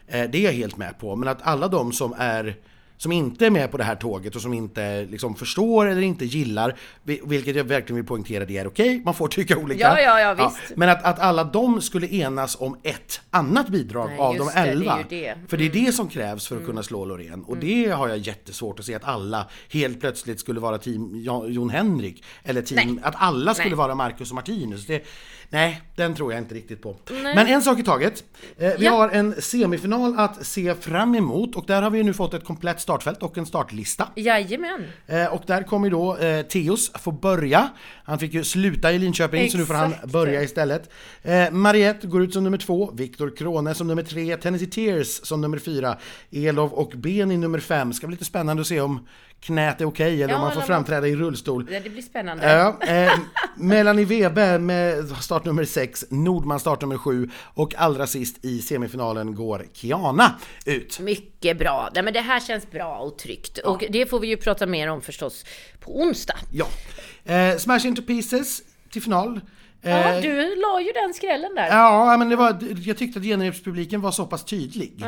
Eh, 0.06 0.30
det 0.30 0.38
är 0.38 0.42
jag 0.42 0.52
helt 0.52 0.76
med 0.76 0.98
på, 0.98 1.16
men 1.16 1.28
att 1.28 1.38
alla 1.42 1.68
de 1.68 1.92
som 1.92 2.14
är 2.18 2.56
som 2.98 3.12
inte 3.12 3.46
är 3.46 3.50
med 3.50 3.70
på 3.70 3.76
det 3.76 3.84
här 3.84 3.94
tåget 3.94 4.36
och 4.36 4.42
som 4.42 4.54
inte 4.54 5.04
liksom 5.10 5.34
förstår 5.34 5.86
eller 5.86 6.02
inte 6.02 6.24
gillar, 6.24 6.76
vi- 7.02 7.20
vilket 7.24 7.56
jag 7.56 7.64
verkligen 7.64 7.96
vill 7.96 8.04
poängtera, 8.04 8.44
det 8.44 8.56
är 8.58 8.66
okej, 8.66 9.02
man 9.04 9.14
får 9.14 9.28
tycka 9.28 9.56
olika. 9.58 9.80
Ja, 9.80 10.00
ja, 10.20 10.34
ja, 10.38 10.48
visst. 10.48 10.76
men 10.76 10.88
att, 10.88 11.04
att 11.04 11.18
alla 11.18 11.44
de 11.44 11.80
skulle 11.82 12.06
enas 12.14 12.56
om 12.60 12.76
ett 12.82 13.20
annat 13.30 13.68
bidrag 13.68 14.08
Nej, 14.08 14.18
av 14.18 14.34
de 14.36 14.38
just 14.44 14.54
det, 14.54 14.60
det 14.62 14.66
är 14.68 14.72
ju 14.74 14.80
11. 14.80 14.98
det. 15.08 15.26
Mm. 15.28 15.46
För 15.48 15.56
det 15.56 15.64
är 15.66 15.70
det 15.86 15.92
som 15.92 16.08
krävs 16.08 16.46
för 16.48 16.56
att 16.56 16.66
kunna 16.66 16.82
slå 16.82 17.04
Loreen. 17.04 17.44
Och 17.44 17.56
det 17.56 17.86
har 17.90 18.08
jag 18.08 18.18
jättesvårt 18.18 18.78
att 18.78 18.84
se 18.84 18.94
att 18.94 19.04
alla 19.04 19.46
helt 19.72 20.00
plötsligt 20.00 20.40
skulle 20.40 20.60
vara 20.60 20.78
team 20.78 21.10
Jo- 21.14 21.48
Jon 21.48 21.70
Henrik. 21.70 22.24
Eller 22.44 22.62
team, 22.62 22.94
Nej. 22.94 23.02
att 23.04 23.14
alla 23.18 23.54
skulle 23.54 23.68
Nej. 23.68 23.76
vara 23.76 23.94
Marcus 23.94 24.30
och 24.30 24.34
Martinus. 24.34 24.86
Det, 24.86 25.02
nej, 25.50 25.80
den 25.96 26.14
tror 26.14 26.32
jag 26.32 26.40
inte 26.42 26.54
riktigt 26.54 26.82
på. 26.82 26.96
Men 27.10 27.46
en 27.46 27.62
sak 27.62 27.78
i 27.78 27.82
taget. 27.82 28.24
Eh, 28.58 28.72
vi 28.78 28.84
Ja. 28.84 28.90
har 28.92 29.08
en 29.08 29.34
semifinal 29.42 30.14
att 30.18 30.46
se 30.46 30.74
fram 30.74 31.14
emot 31.14 31.56
och 31.56 31.64
där 31.66 31.82
har 31.82 31.90
vi 31.90 32.02
nu 32.02 32.12
fått 32.14 32.34
ett 32.34 32.44
komplett 32.44 32.80
startfält 32.88 33.22
och 33.22 33.38
en 33.38 33.46
startlista. 33.46 34.08
Jajamän. 34.16 34.84
Eh, 35.06 35.26
och 35.26 35.42
där 35.46 35.62
kommer 35.62 35.90
då 35.90 36.16
eh, 36.16 36.42
Theos 36.42 36.92
få 36.94 37.12
börja. 37.12 37.68
Han 38.04 38.18
fick 38.18 38.34
ju 38.34 38.44
sluta 38.44 38.92
i 38.92 38.98
Linköping 38.98 39.50
så 39.50 39.58
nu 39.58 39.64
får 39.66 39.74
han 39.74 39.92
Exakt. 39.92 40.12
börja 40.12 40.42
istället. 40.42 40.90
Eh, 41.22 41.50
Mariette 41.50 42.06
går 42.06 42.22
ut 42.22 42.32
som 42.32 42.44
nummer 42.44 42.58
två, 42.58 42.90
Viktor 42.94 43.36
Krone 43.36 43.74
som 43.74 43.86
nummer 43.86 44.02
tre, 44.02 44.36
Tennessee 44.36 44.70
Tears 44.70 45.26
som 45.26 45.40
nummer 45.40 45.58
fyra, 45.58 45.98
Elov 46.30 46.72
och 46.72 46.92
Beni 46.96 47.36
nummer 47.36 47.60
fem. 47.60 47.92
Ska 47.92 48.06
bli 48.06 48.14
lite 48.14 48.24
spännande 48.24 48.60
att 48.60 48.66
se 48.66 48.80
om 48.80 49.06
knät 49.40 49.80
är 49.80 49.84
okej 49.84 50.22
eller 50.22 50.34
Ja, 50.34 50.38
om 50.38 50.40
man 50.40 50.52
får 50.54 50.60
framträda 50.60 51.08
i 51.08 51.16
rullstol. 51.16 51.66
Det 51.66 51.80
det 51.80 51.90
blir 51.90 52.02
spännande. 52.02 52.52
Ja, 52.52 52.86
eh, 52.86 53.12
Melanie 53.56 54.04
Webe 54.04 54.58
med 54.58 55.08
startnummer 55.08 55.64
6, 55.64 56.04
Nordman 56.10 56.60
startnummer 56.60 56.98
7 56.98 57.30
och 57.54 57.74
allra 57.74 58.06
sist 58.06 58.44
i 58.44 58.62
semifinalen 58.62 59.34
går 59.34 59.64
Kiana 59.72 60.34
ut. 60.66 61.00
Mycket 61.00 61.58
bra. 61.58 61.90
Nej, 61.94 62.02
men 62.02 62.12
det 62.12 62.20
här 62.20 62.40
känns 62.40 62.70
bra 62.70 62.98
och 62.98 63.18
tryggt. 63.18 63.58
Och 63.58 63.84
det 63.90 64.06
får 64.06 64.20
vi 64.20 64.28
ju 64.28 64.36
prata 64.36 64.66
mer 64.66 64.88
om 64.88 65.00
förstås 65.00 65.44
på 65.80 66.00
onsdag. 66.00 66.36
Ja. 66.52 66.66
Eh, 67.34 67.56
Smash 67.56 67.86
Into 67.86 68.02
Pieces 68.02 68.62
till 68.90 69.02
final. 69.02 69.40
Eh, 69.82 69.90
Ja, 69.90 70.20
du 70.20 70.56
la 70.56 70.80
ju 70.80 70.92
den 70.92 71.14
skrällen 71.14 71.54
där. 71.54 71.66
Ja, 71.66 72.16
men 72.16 72.28
det 72.28 72.36
var, 72.36 72.58
jag 72.84 72.96
tyckte 72.98 73.18
att 73.18 73.24
genrepspubliken 73.24 74.00
var 74.00 74.10
så 74.10 74.26
pass 74.26 74.44
tydlig. 74.44 75.04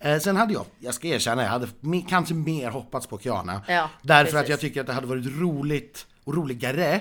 Eh, 0.00 0.18
sen 0.18 0.36
hade 0.36 0.52
jag, 0.52 0.64
jag 0.78 0.94
ska 0.94 1.08
erkänna, 1.08 1.42
jag 1.42 1.50
hade 1.50 1.68
kanske 2.08 2.34
mer 2.34 2.70
hoppats 2.70 3.06
på 3.06 3.18
Kiana. 3.18 3.62
Ja, 3.68 3.90
därför 4.02 4.24
precis. 4.24 4.40
att 4.40 4.48
jag 4.48 4.60
tycker 4.60 4.80
att 4.80 4.86
det 4.86 4.92
hade 4.92 5.06
varit 5.06 5.26
roligt 5.26 6.06
och 6.24 6.34
roligare 6.34 7.00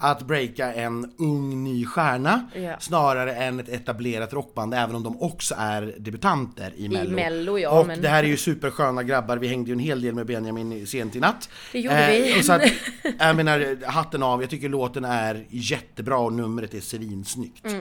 att 0.00 0.22
breaka 0.26 0.72
en 0.74 1.12
ung 1.18 1.64
ny 1.64 1.86
stjärna 1.86 2.48
Mm. 2.54 2.64
Ja. 2.70 2.76
snarare 2.80 3.34
än 3.34 3.60
ett 3.60 3.68
etablerat 3.68 4.32
rockband 4.32 4.74
även 4.74 4.96
om 4.96 5.02
de 5.02 5.22
också 5.22 5.54
är 5.58 5.94
debutanter 5.98 6.72
i 6.76 6.88
Mello. 6.88 7.14
Mello, 7.16 7.58
ja, 7.58 7.80
och 7.80 7.86
men- 7.86 8.02
det 8.02 8.08
här 8.08 8.24
är 8.24 8.28
ju 8.28 8.36
supersköna 8.36 9.02
grabbar, 9.02 9.36
vi 9.36 9.48
hängde 9.48 9.68
ju 9.70 9.72
en 9.72 9.78
hel 9.78 10.00
del 10.00 10.14
med 10.14 10.26
Benjamin 10.26 10.72
i- 10.72 10.86
sent 10.86 11.16
i 11.16 11.20
natt. 11.20 11.48
Eh, 11.48 11.72
Det 11.72 11.80
gjorde 11.80 12.08
vi. 12.10 12.40
Och 12.40 12.44
så 12.44 12.52
att, 12.52 12.62
jag 13.18 13.36
menar, 13.36 13.86
hatten 13.86 14.22
av, 14.22 14.40
jag 14.40 14.50
tycker 14.50 14.68
låten 14.68 15.04
är 15.04 15.44
jättebra 15.50 16.18
och 16.18 16.32
numret 16.32 16.74
är 16.74 16.80
svinsnyggt. 16.80 17.66
Mm. 17.66 17.80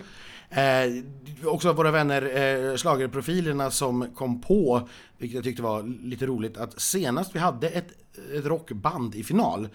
Eh, 0.56 1.04
också 1.50 1.74
våra 1.74 1.92
vänner 1.92 2.22
eh, 2.22 2.76
schlagerprofilerna 2.78 3.72
som 3.72 4.08
kom 4.16 4.42
på, 4.42 4.90
vilket 5.18 5.36
jag 5.36 5.44
tyckte 5.44 5.62
var 5.62 5.84
lite 6.04 6.26
roligt, 6.26 6.58
att 6.58 6.82
senast 6.82 7.36
vi 7.36 7.40
hade 7.40 7.68
ett, 7.70 7.88
ett 8.38 8.46
rockband 8.46 9.16
i 9.16 9.24
final, 9.24 9.64
eh, 9.66 9.70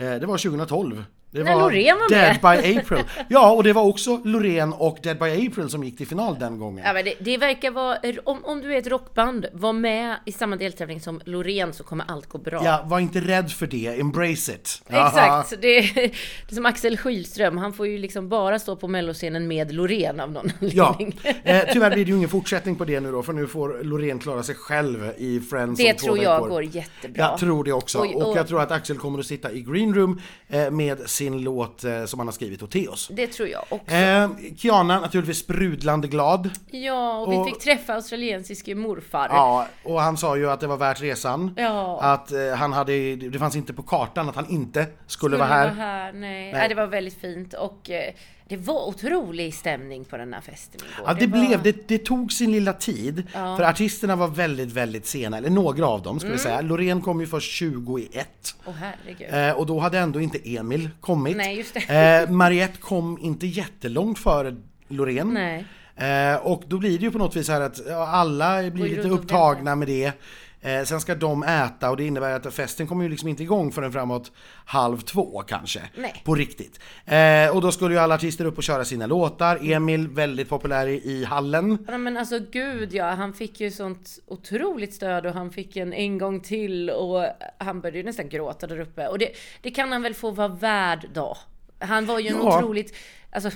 Eh, 0.00 0.20
det 0.20 0.26
var 0.26 0.38
2012. 0.38 1.04
Det 1.32 1.44
När 1.44 1.56
Loreen 1.58 1.98
var 1.98 2.08
Dead 2.08 2.38
med. 2.42 2.62
by 2.62 2.78
April. 2.78 3.04
Ja, 3.28 3.50
och 3.52 3.62
det 3.64 3.72
var 3.72 3.82
också 3.82 4.20
Loreen 4.24 4.72
och 4.72 4.98
Dead 5.02 5.18
by 5.18 5.46
April 5.46 5.68
som 5.68 5.84
gick 5.84 5.96
till 5.96 6.06
final 6.06 6.38
den 6.38 6.58
gången. 6.58 6.84
Ja, 6.86 6.92
men 6.92 7.04
det, 7.04 7.14
det 7.20 7.36
verkar 7.36 7.70
vara, 7.70 7.98
om, 8.24 8.44
om 8.44 8.60
du 8.60 8.74
är 8.74 8.78
ett 8.78 8.86
rockband, 8.86 9.46
var 9.52 9.72
med 9.72 10.16
i 10.26 10.32
samma 10.32 10.56
deltävling 10.56 11.00
som 11.00 11.20
Loreen 11.24 11.72
så 11.72 11.84
kommer 11.84 12.04
allt 12.08 12.26
gå 12.28 12.38
bra. 12.38 12.60
Ja, 12.64 12.82
var 12.86 13.00
inte 13.00 13.20
rädd 13.20 13.50
för 13.52 13.66
det, 13.66 14.00
embrace 14.00 14.52
it. 14.52 14.82
Exakt, 14.88 15.50
det 15.50 15.56
det 15.60 16.04
är 16.50 16.54
som 16.54 16.66
Axel 16.66 16.96
Skylström, 16.96 17.58
han 17.58 17.72
får 17.72 17.86
ju 17.86 17.98
liksom 17.98 18.28
bara 18.28 18.58
stå 18.58 18.76
på 18.76 18.88
melloscenen 18.88 19.48
med 19.48 19.72
Loreen 19.74 20.20
av 20.20 20.32
någon 20.32 20.52
Ja, 20.60 20.86
anledning. 20.98 21.18
eh, 21.44 21.62
tyvärr 21.72 21.90
blir 21.94 22.04
det 22.04 22.10
ju 22.10 22.16
ingen 22.16 22.28
fortsättning 22.28 22.76
på 22.76 22.84
det 22.84 23.00
nu 23.00 23.12
då, 23.12 23.22
för 23.22 23.32
nu 23.32 23.46
får 23.46 23.84
Loreen 23.84 24.18
klara 24.18 24.42
sig 24.42 24.54
själv 24.54 25.12
i 25.18 25.40
Friends 25.40 25.80
Det 25.80 25.94
tror 25.94 26.18
jag 26.22 26.48
går 26.48 26.62
jättebra. 26.64 27.22
Jag 27.30 27.38
tror 27.38 27.64
det 27.64 27.72
också. 27.72 28.00
Oj, 28.00 28.14
och 28.14 28.30
och- 28.30 28.36
jag 28.36 28.48
tror 28.48 28.62
att 28.62 28.70
Axel 28.70 28.98
kommer 28.98 29.18
att 29.18 29.26
sitta 29.26 29.52
i 29.52 29.60
green 29.60 29.94
room 29.94 30.20
eh, 30.48 30.70
med 30.70 31.00
sin 31.20 31.42
låt 31.42 31.84
eh, 31.84 32.04
som 32.04 32.18
han 32.20 32.26
har 32.26 32.32
skrivit 32.32 32.62
åt 32.62 32.70
Theos. 32.70 33.08
Det 33.12 33.26
tror 33.26 33.48
jag 33.48 33.64
också. 33.68 33.94
Eh, 33.94 34.30
Kiana 34.56 35.00
naturligtvis 35.00 35.38
sprudlande 35.38 36.08
glad. 36.08 36.50
Ja, 36.70 37.18
och 37.18 37.32
vi 37.32 37.36
och- 37.36 37.46
fick 37.46 37.58
träffa 37.58 37.94
australiensiske 37.94 38.74
morfar. 38.74 39.28
Ja, 39.30 39.66
och 39.84 40.00
han 40.00 40.16
sa 40.16 40.36
ju 40.36 40.50
att 40.50 40.60
det 40.60 40.66
var 40.66 40.76
värt 40.76 41.00
resan. 41.00 41.54
Ja. 41.56 42.00
Att 42.02 42.32
eh, 42.32 42.54
han 42.56 42.72
hade, 42.72 43.16
det 43.16 43.38
fanns 43.38 43.56
inte 43.56 43.72
på 43.72 43.82
kartan 43.82 44.28
att 44.28 44.36
han 44.36 44.46
inte 44.50 44.80
skulle, 44.84 44.96
Skulle 45.06 45.36
vara 45.36 45.48
här. 45.48 45.64
Vara 45.66 45.74
här. 45.74 46.12
Nej. 46.12 46.20
Nej. 46.20 46.52
Nej. 46.52 46.68
det 46.68 46.74
var 46.74 46.86
väldigt 46.86 47.20
fint 47.20 47.54
och 47.54 47.90
eh, 47.90 48.12
det 48.50 48.56
var 48.56 48.86
otrolig 48.88 49.54
stämning 49.54 50.04
på 50.04 50.16
den 50.16 50.34
här 50.34 50.40
festen 50.40 50.80
igår. 50.80 51.04
Ja, 51.06 51.14
det, 51.14 51.26
var... 51.26 51.38
blev, 51.46 51.62
det, 51.62 51.88
det 51.88 51.98
tog 51.98 52.32
sin 52.32 52.52
lilla 52.52 52.72
tid, 52.72 53.22
för 53.32 53.62
artisterna 53.62 54.16
var 54.16 54.28
väldigt, 54.28 54.72
väldigt 54.72 55.06
sena, 55.06 55.38
eller 55.38 55.50
några 55.50 55.86
av 55.86 56.02
dem 56.02 56.18
ska 56.20 56.26
Mm. 56.26 56.36
vi 56.36 56.42
säga. 56.42 56.60
Loreen 56.60 57.00
kom 57.00 57.20
ju 57.20 57.26
först 57.26 57.52
20 57.52 57.98
i 57.98 58.08
ett. 58.12 58.54
Åh 58.66 58.74
herregud. 58.74 59.48
Eh, 59.50 59.58
och 59.58 59.66
då 59.66 59.78
hade 59.78 59.98
ändå 59.98 60.20
inte 60.20 60.38
Emil 60.56 60.90
kommit. 61.00 61.36
Nej, 61.36 61.56
just 61.56 61.74
det. 61.88 62.24
Eh, 62.24 62.30
Mariette 62.30 62.78
kom 62.78 63.18
inte 63.20 63.46
jättelångt 63.46 64.18
före 64.18 64.56
Loreen. 64.88 65.34
Nej. 65.34 65.64
Eh, 65.96 66.36
och 66.36 66.62
då 66.66 66.78
blir 66.78 66.98
det 66.98 67.04
ju 67.04 67.10
på 67.10 67.18
något 67.18 67.36
vis 67.36 67.48
här 67.48 67.60
att 67.60 67.80
ja, 67.88 68.06
alla 68.06 68.70
blir 68.70 68.88
lite 68.96 69.08
upptagna 69.08 69.76
med 69.76 69.88
det. 69.88 70.12
Eh, 70.62 70.82
sen 70.84 71.00
ska 71.00 71.14
de 71.14 71.42
äta 71.42 71.90
och 71.90 71.96
det 71.96 72.04
innebär 72.04 72.30
att 72.30 72.54
festen 72.54 72.86
kommer 72.86 73.02
ju 73.04 73.08
liksom 73.10 73.28
inte 73.28 73.42
igång 73.42 73.72
förrän 73.72 73.92
framåt 73.92 74.32
halv 74.64 75.00
två 75.00 75.42
kanske. 75.48 75.80
Nej. 75.96 76.22
På 76.24 76.34
riktigt. 76.34 76.80
Eh, 77.04 77.56
och 77.56 77.60
då 77.62 77.72
skulle 77.72 77.94
ju 77.94 78.00
alla 78.00 78.14
artister 78.14 78.44
upp 78.44 78.56
och 78.56 78.62
köra 78.64 78.84
sina 78.84 79.06
låtar. 79.06 79.58
Emil, 79.72 80.08
väldigt 80.08 80.48
populär 80.48 80.86
i, 80.86 80.94
i 81.04 81.24
hallen. 81.24 81.78
Ja, 81.88 81.98
men 81.98 82.16
alltså 82.16 82.38
gud 82.52 82.94
ja, 82.94 83.10
han 83.10 83.32
fick 83.34 83.60
ju 83.60 83.70
sånt 83.70 84.18
otroligt 84.26 84.94
stöd 84.94 85.26
och 85.26 85.32
han 85.34 85.50
fick 85.50 85.76
en 85.76 85.92
en 85.92 86.18
gång 86.18 86.40
till 86.40 86.90
och 86.90 87.26
han 87.58 87.80
började 87.80 87.98
ju 87.98 88.04
nästan 88.04 88.28
gråta 88.28 88.66
där 88.66 88.80
uppe. 88.80 89.08
Och 89.08 89.18
det, 89.18 89.28
det 89.62 89.70
kan 89.70 89.92
han 89.92 90.02
väl 90.02 90.14
få 90.14 90.30
vara 90.30 90.48
värd 90.48 91.06
då. 91.14 91.36
Han 91.78 92.06
var 92.06 92.18
ju 92.18 92.28
en 92.28 92.36
Ja. 92.42 92.58
otroligt, 92.58 92.96
alltså 93.30 93.50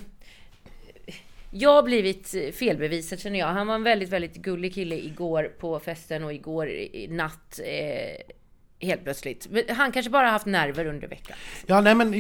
jag 1.56 1.70
har 1.70 1.82
blivit 1.82 2.34
felbevisad 2.54 3.20
känner 3.20 3.38
jag. 3.38 3.46
Han 3.46 3.66
var 3.66 3.74
en 3.74 3.82
väldigt, 3.82 4.08
väldigt 4.08 4.36
gullig 4.36 4.74
kille 4.74 4.94
igår 4.96 5.52
på 5.58 5.80
festen 5.80 6.24
och 6.24 6.32
igår 6.32 6.68
i 6.68 7.08
natt. 7.10 7.60
Eh, 7.64 8.34
helt 8.84 9.04
plötsligt. 9.04 9.48
Han 9.68 9.92
kanske 9.92 10.10
bara 10.10 10.28
haft 10.30 10.46
nerver 10.46 10.86
under 10.86 11.08
veckan. 11.08 11.36
Ja, 11.66 11.80
nej 11.80 11.94
men 11.94 12.10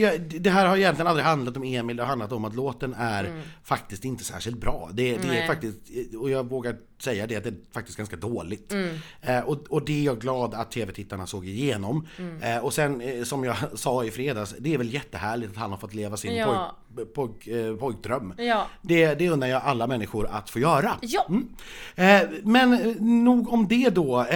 det 0.40 0.50
här 0.50 0.66
har 0.66 0.76
egentligen 0.76 1.06
aldrig 1.06 1.26
handlat 1.26 1.56
om 1.56 1.62
Emil, 1.64 1.96
det 1.96 2.02
har 2.02 2.08
handlat 2.08 2.32
om 2.32 2.44
att 2.44 2.54
låten 2.54 2.94
är 2.98 3.42
faktiskt 3.64 4.04
inte 4.04 4.24
särskilt 4.24 4.56
bra. 4.58 4.88
Det, 4.92 5.16
det 5.16 5.38
är 5.38 5.46
faktiskt, 5.46 5.78
och 6.20 6.30
jag 6.30 6.48
vågar 6.48 6.76
säga 6.98 7.26
det, 7.26 7.36
att 7.36 7.44
det 7.44 7.50
är 7.50 7.54
faktiskt 7.74 7.98
ganska 7.98 8.16
dåligt. 8.16 8.74
Eh, 9.22 9.38
och, 9.40 9.66
och 9.68 9.84
det 9.84 10.00
är 10.00 10.04
jag 10.04 10.20
glad 10.20 10.54
att 10.54 10.70
tv-tittarna 10.70 11.26
såg 11.26 11.46
igenom. 11.46 12.08
Eh, 12.42 12.58
och 12.58 12.72
sen, 12.74 13.00
eh, 13.00 13.22
som 13.24 13.44
jag 13.44 13.56
sa 13.74 14.04
i 14.04 14.10
fredags, 14.10 14.54
det 14.58 14.74
är 14.74 14.78
väl 14.78 14.94
jättehärligt 14.94 15.50
att 15.52 15.56
han 15.58 15.70
har 15.70 15.78
fått 15.78 15.94
leva 15.94 16.16
sin 16.16 16.36
Ja. 16.36 16.76
pojk, 16.96 17.14
pojk, 17.14 17.46
eh, 17.46 17.76
pojkdröm. 17.76 18.34
Ja. 18.38 18.66
Det, 18.82 19.14
det 19.14 19.28
undrar 19.28 19.48
jag 19.48 19.62
alla 19.62 19.86
människor 19.86 20.28
att 20.30 20.50
få 20.50 20.58
göra. 20.58 20.92
Ja. 21.02 21.26
Mm. 21.28 21.48
Eh, 21.94 22.28
men 22.42 22.72
eh, 22.72 22.94
nog 23.00 23.52
om 23.52 23.68
det 23.68 23.90
då. 23.94 24.26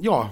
Ja. 0.00 0.30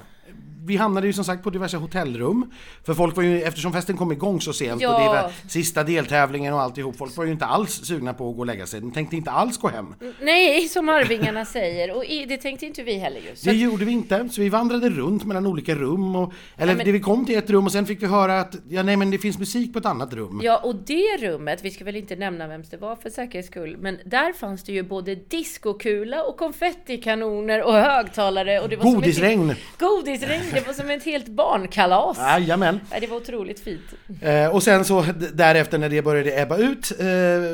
Vi 0.66 0.76
hamnade 0.76 1.06
ju 1.06 1.12
som 1.12 1.24
sagt 1.24 1.42
på 1.42 1.50
diverse 1.50 1.76
hotellrum. 1.76 2.50
För 2.86 2.94
folk 2.94 3.16
var 3.16 3.22
ju, 3.22 3.42
eftersom 3.42 3.72
festen 3.72 3.96
kom 3.96 4.12
igång 4.12 4.40
så 4.40 4.52
sent 4.52 4.72
och 4.74 4.78
det 4.80 4.86
Ja. 5.04 5.12
var 5.22 5.30
sista 5.48 5.82
deltävlingen 5.84 6.54
och 6.54 6.60
alltihop. 6.60 6.96
Folk 6.96 7.16
var 7.16 7.24
ju 7.24 7.32
inte 7.32 7.44
alls 7.44 7.72
sugna 7.86 8.14
på 8.14 8.28
att 8.30 8.34
gå 8.36 8.40
och 8.40 8.46
lägga 8.46 8.66
sig. 8.66 8.80
De 8.80 8.92
tänkte 8.92 9.16
inte 9.16 9.30
alls 9.30 9.58
gå 9.58 9.68
hem. 9.68 9.94
Nej, 10.22 10.68
som 10.68 10.88
Arvingarna 10.88 11.44
säger. 11.56 11.96
Och 11.96 12.04
det 12.28 12.36
tänkte 12.36 12.66
inte 12.66 12.82
vi 12.82 12.94
heller 12.98 13.20
ju. 13.20 13.36
Så 13.36 13.48
Det 13.48 13.56
gjorde 13.56 13.84
vi 13.84 13.92
inte, 13.92 14.28
så 14.28 14.40
vi 14.40 14.48
vandrade 14.48 14.90
runt 14.90 15.24
mellan 15.24 15.46
olika 15.46 15.74
rum. 15.74 16.16
Och, 16.16 16.32
eller 16.56 16.66
Nej, 16.66 16.76
men- 16.76 16.86
det 16.86 16.92
vi 16.92 17.00
kom 17.00 17.26
till 17.26 17.38
ett 17.38 17.50
rum 17.50 17.64
och 17.66 17.72
sen 17.72 17.86
fick 17.86 18.02
vi 18.02 18.06
höra 18.06 18.40
att 18.40 18.54
ja, 18.68 18.82
nej, 18.82 18.96
men 18.96 19.10
det 19.10 19.18
finns 19.18 19.38
musik 19.38 19.72
på 19.72 19.78
ett 19.78 19.86
annat 19.86 20.12
rum. 20.12 20.40
Ja, 20.44 20.56
och 20.58 20.74
det 20.76 21.16
rummet, 21.20 21.64
vi 21.64 21.70
ska 21.70 21.84
väl 21.84 21.96
inte 21.96 22.16
nämna 22.16 22.46
vems 22.48 22.70
det 22.70 22.76
var 22.76 22.96
för 22.96 23.10
säkerhets 23.10 23.48
skull, 23.48 23.76
men 23.80 23.98
där 24.04 24.32
fanns 24.32 24.62
det 24.64 24.72
ju 24.72 24.82
både 24.82 25.14
diskokula 25.14 26.22
och 26.24 26.36
konfettikanoner 26.38 27.62
och 27.62 27.72
högtalare 27.74 28.60
och 28.60 28.68
det 28.68 28.76
var 28.76 28.84
Godisregn! 28.84 29.50
Ett, 29.50 29.58
godisregn! 29.78 30.42
Det 30.54 30.66
var 30.66 30.72
som 30.74 30.90
ett 30.90 31.04
helt 31.04 31.28
barnkalas! 31.28 32.18
Jajamän. 32.18 32.80
Ja, 32.92 33.00
det 33.00 33.06
var 33.06 33.16
otroligt 33.16 33.60
fint. 33.60 33.82
Eh, 34.22 34.48
och 34.54 34.62
sen 34.62 34.84
så 34.84 35.04
därefter 35.32 35.78
när 35.78 35.88
det 35.88 36.02
började 36.02 36.40
ebba 36.42 36.56
ut, 36.56 36.92
eh, 37.00 37.06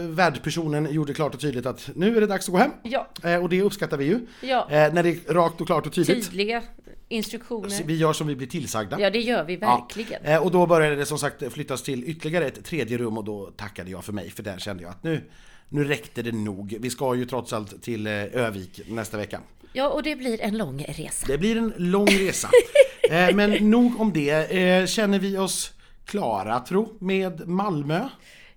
värdpersonen 0.08 0.92
gjorde 0.92 1.14
klart 1.14 1.34
och 1.34 1.40
tydligt 1.40 1.66
att 1.66 1.90
nu 1.94 2.16
är 2.16 2.20
det 2.20 2.26
dags 2.26 2.48
att 2.48 2.52
gå 2.52 2.58
hem. 2.58 2.70
Ja, 2.82 3.06
Eh, 3.24 3.42
och 3.42 3.48
det 3.48 3.62
uppskattar 3.62 3.96
vi 3.96 4.04
ju. 4.04 4.20
ja. 4.40 4.66
Eh, 4.70 4.92
när 4.92 5.02
det 5.02 5.08
är 5.28 5.34
rakt 5.34 5.60
och 5.60 5.66
klart 5.66 5.86
och 5.86 5.92
tydligt. 5.92 6.24
Tydliga 6.30 6.62
instruktioner. 7.08 7.82
Vi 7.84 7.96
gör 7.96 8.12
som 8.12 8.26
vi 8.26 8.36
blir 8.36 8.46
tillsagda. 8.46 9.00
Ja, 9.00 9.10
det 9.10 9.18
gör 9.18 9.44
vi 9.44 9.56
verkligen. 9.56 10.24
Eh, 10.24 10.42
och 10.42 10.50
då 10.50 10.66
började 10.66 10.96
det 10.96 11.06
som 11.06 11.18
sagt 11.18 11.52
flyttas 11.52 11.82
till 11.82 12.04
ytterligare 12.04 12.46
ett 12.46 12.64
tredje 12.64 12.98
rum 12.98 13.18
och 13.18 13.24
då 13.24 13.46
tackade 13.56 13.90
jag 13.90 14.04
för 14.04 14.12
mig 14.12 14.30
för 14.30 14.42
där 14.42 14.58
kände 14.58 14.82
jag 14.82 14.90
att 14.90 15.02
nu, 15.02 15.20
nu 15.68 15.84
räckte 15.84 16.22
det 16.22 16.32
nog. 16.32 16.76
Vi 16.80 16.90
ska 16.90 17.14
ju 17.14 17.24
trots 17.24 17.52
allt 17.52 17.82
till 17.82 18.06
Övik 18.06 18.80
nästa 18.88 19.16
vecka. 19.16 19.40
Ja, 19.72 19.88
och 19.88 20.02
det 20.02 20.16
blir 20.16 20.40
en 20.40 20.58
lång 20.58 20.84
resa. 20.88 21.26
Det 21.26 21.38
blir 21.38 21.56
en 21.56 21.72
lång 21.76 22.06
resa. 22.06 22.48
eh, 23.10 23.34
men 23.34 23.70
nog 23.70 24.00
om 24.00 24.12
det. 24.12 24.30
Eh, 24.30 24.86
känner 24.86 25.18
vi 25.18 25.38
oss 25.38 25.72
klara 26.04 26.60
tro 26.60 26.96
med 26.98 27.48
Malmö? 27.48 28.08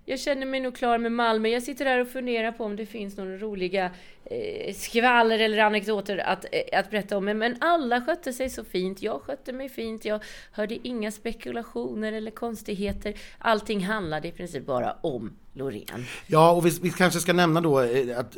Jag 0.06 0.20
känner 0.20 0.46
mig 0.46 0.60
nog 0.60 0.76
klar 0.76 0.98
med 0.98 1.12
Malmö. 1.12 1.48
Jag 1.48 1.62
sitter 1.62 1.84
här 1.84 2.00
och 2.00 2.08
funderar 2.08 2.52
på 2.52 2.64
om 2.64 2.76
det 2.76 2.86
finns 2.86 3.16
några 3.16 3.36
roliga 3.36 3.90
eh, 4.24 4.74
skvaller 4.74 5.38
eller 5.38 5.58
anekdoter 5.58 6.18
att, 6.18 6.44
eh, 6.52 6.78
att 6.78 6.90
berätta 6.90 7.16
om. 7.16 7.24
Men, 7.24 7.56
alla 7.60 8.00
skötte 8.00 8.32
sig 8.32 8.50
så 8.50 8.64
fint. 8.64 9.02
Jag 9.02 9.22
skötte 9.22 9.52
mig 9.52 9.68
fint. 9.68 10.04
Jag 10.04 10.22
hörde 10.52 10.78
inga 10.88 11.10
spekulationer 11.10 12.12
eller 12.12 12.30
konstigheter. 12.30 13.14
Allting 13.38 13.84
handlade 13.84 14.28
i 14.28 14.32
princip 14.32 14.66
bara 14.66 14.96
om 15.00 15.32
Loreen. 15.52 16.06
Ja, 16.26 16.52
och 16.52 16.66
vi, 16.66 16.70
vi 16.82 16.90
kanske 16.90 17.20
ska 17.20 17.32
nämna 17.32 17.60
då 17.60 17.80
eh, 17.80 18.18
att 18.18 18.36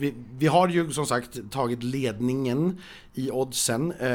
vi, 0.00 0.14
vi 0.38 0.46
har 0.46 0.68
ju 0.68 0.92
som 0.92 1.06
sagt 1.06 1.38
tagit 1.50 1.82
ledningen 1.82 2.78
i 3.14 3.30
oddsen 3.30 3.92
eh, 3.92 4.06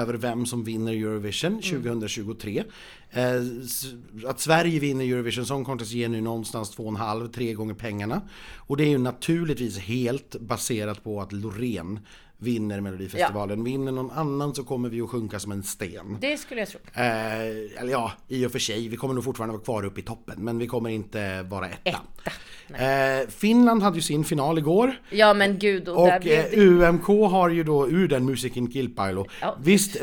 över 0.00 0.14
vem 0.14 0.46
som 0.46 0.64
vinner 0.64 0.92
Eurovision 0.92 1.62
2023. 1.62 2.64
Eh, 3.10 3.24
s- 3.64 3.84
att 4.26 4.40
Sverige 4.40 4.80
vinner 4.80 5.04
Eurovision 5.04 5.46
Song 5.46 5.64
Contest 5.64 5.92
ger 5.92 6.08
nu 6.08 6.20
någonstans 6.20 6.76
2,5-3 6.78 7.54
gånger 7.54 7.74
pengarna. 7.74 8.20
Och 8.56 8.76
det 8.76 8.84
är 8.84 8.88
ju 8.88 8.98
naturligtvis 8.98 9.78
helt 9.78 10.36
baserat 10.40 11.04
på 11.04 11.20
att 11.20 11.32
Loreen 11.32 11.98
vinner 12.40 12.80
Melodifestivalen. 12.80 13.64
Vinner 13.64 13.92
någon 13.92 14.10
annan 14.10 14.54
så 14.54 14.64
kommer 14.64 14.88
vi 14.88 15.00
att 15.00 15.10
sjunka 15.10 15.38
som 15.40 15.52
en 15.52 15.62
sten. 15.62 16.18
Det 16.20 16.36
skulle 16.36 16.60
jag 16.60 16.68
tro. 16.68 16.80
Eh, 16.94 17.02
eller 17.80 17.90
ja, 17.90 18.12
i 18.28 18.46
och 18.46 18.52
för 18.52 18.58
sig, 18.58 18.88
vi 18.88 18.96
kommer 18.96 19.14
nog 19.14 19.24
fortfarande 19.24 19.52
vara 19.52 19.64
kvar 19.64 19.84
uppe 19.84 20.00
i 20.00 20.02
toppen, 20.02 20.44
men 20.44 20.58
vi 20.58 20.66
kommer 20.66 20.90
inte 20.90 21.42
vara 21.42 21.68
etta. 21.84 22.00
Eh, 22.74 23.28
Finland 23.28 23.82
hade 23.82 23.96
ju 23.96 24.02
sin 24.02 24.24
final 24.24 24.58
igår. 24.58 25.00
Ja 25.10 25.34
men 25.34 25.58
gud, 25.58 25.88
och, 25.88 26.06
där 26.06 26.16
Och 26.16 26.22
blev 26.22 26.38
eh, 26.38 26.44
det... 26.50 26.56
UMK 26.66 27.06
har 27.06 27.48
ju 27.48 27.64
då 27.64 27.88
ur 27.88 28.08
den 28.08 28.24
musiken 28.26 28.72
Kilpailu 28.72 29.24
Ja. 29.40 29.56
visst, 29.62 29.96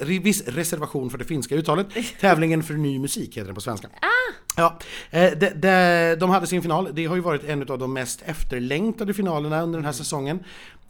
viss 0.00 0.48
reservation 0.48 1.10
för 1.10 1.18
det 1.18 1.24
finska 1.24 1.54
uttalet. 1.54 1.86
Tävlingen 2.20 2.62
för 2.62 2.74
ny 2.74 2.98
musik 2.98 3.36
heter 3.36 3.46
den 3.46 3.54
på 3.54 3.60
svenska. 3.60 3.88
Ah! 4.00 4.32
Ja, 4.56 4.78
eh, 5.10 5.32
de, 5.38 5.50
de, 5.50 6.16
de 6.20 6.30
hade 6.30 6.46
sin 6.46 6.62
final. 6.62 6.88
Det 6.92 7.06
har 7.06 7.16
ju 7.16 7.22
varit 7.22 7.44
en 7.44 7.70
av 7.70 7.78
de 7.78 7.92
mest 7.92 8.22
efterlängtade 8.22 9.14
finalerna 9.14 9.62
under 9.62 9.78
den 9.78 9.84
här 9.84 9.92
säsongen. 9.92 10.44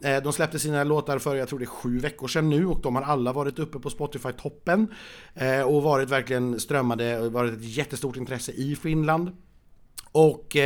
Eh, 0.04 0.22
de 0.22 0.32
släppte 0.32 0.58
sina 0.58 0.84
låtar 0.84 1.18
för, 1.18 1.36
jag 1.36 1.48
tror 1.48 1.58
det 1.58 1.64
är 1.64 1.66
sju 1.66 1.98
veckor 1.98 2.28
sedan 2.28 2.50
nu 2.50 2.66
och 2.66 2.80
de 2.82 2.96
har 2.96 3.02
alla 3.02 3.32
varit 3.32 3.58
uppe 3.58 3.78
på 3.78 3.90
Spotify-toppen. 3.90 4.88
Eh, 5.34 5.60
och 5.60 5.82
varit 5.82 6.10
verkligen 6.10 6.60
strömmade, 6.60 7.28
varit 7.28 7.54
ett 7.54 7.64
jättestort 7.64 8.16
intresse 8.16 8.52
i 8.52 8.76
Finland. 8.76 9.30
Och 10.12 10.56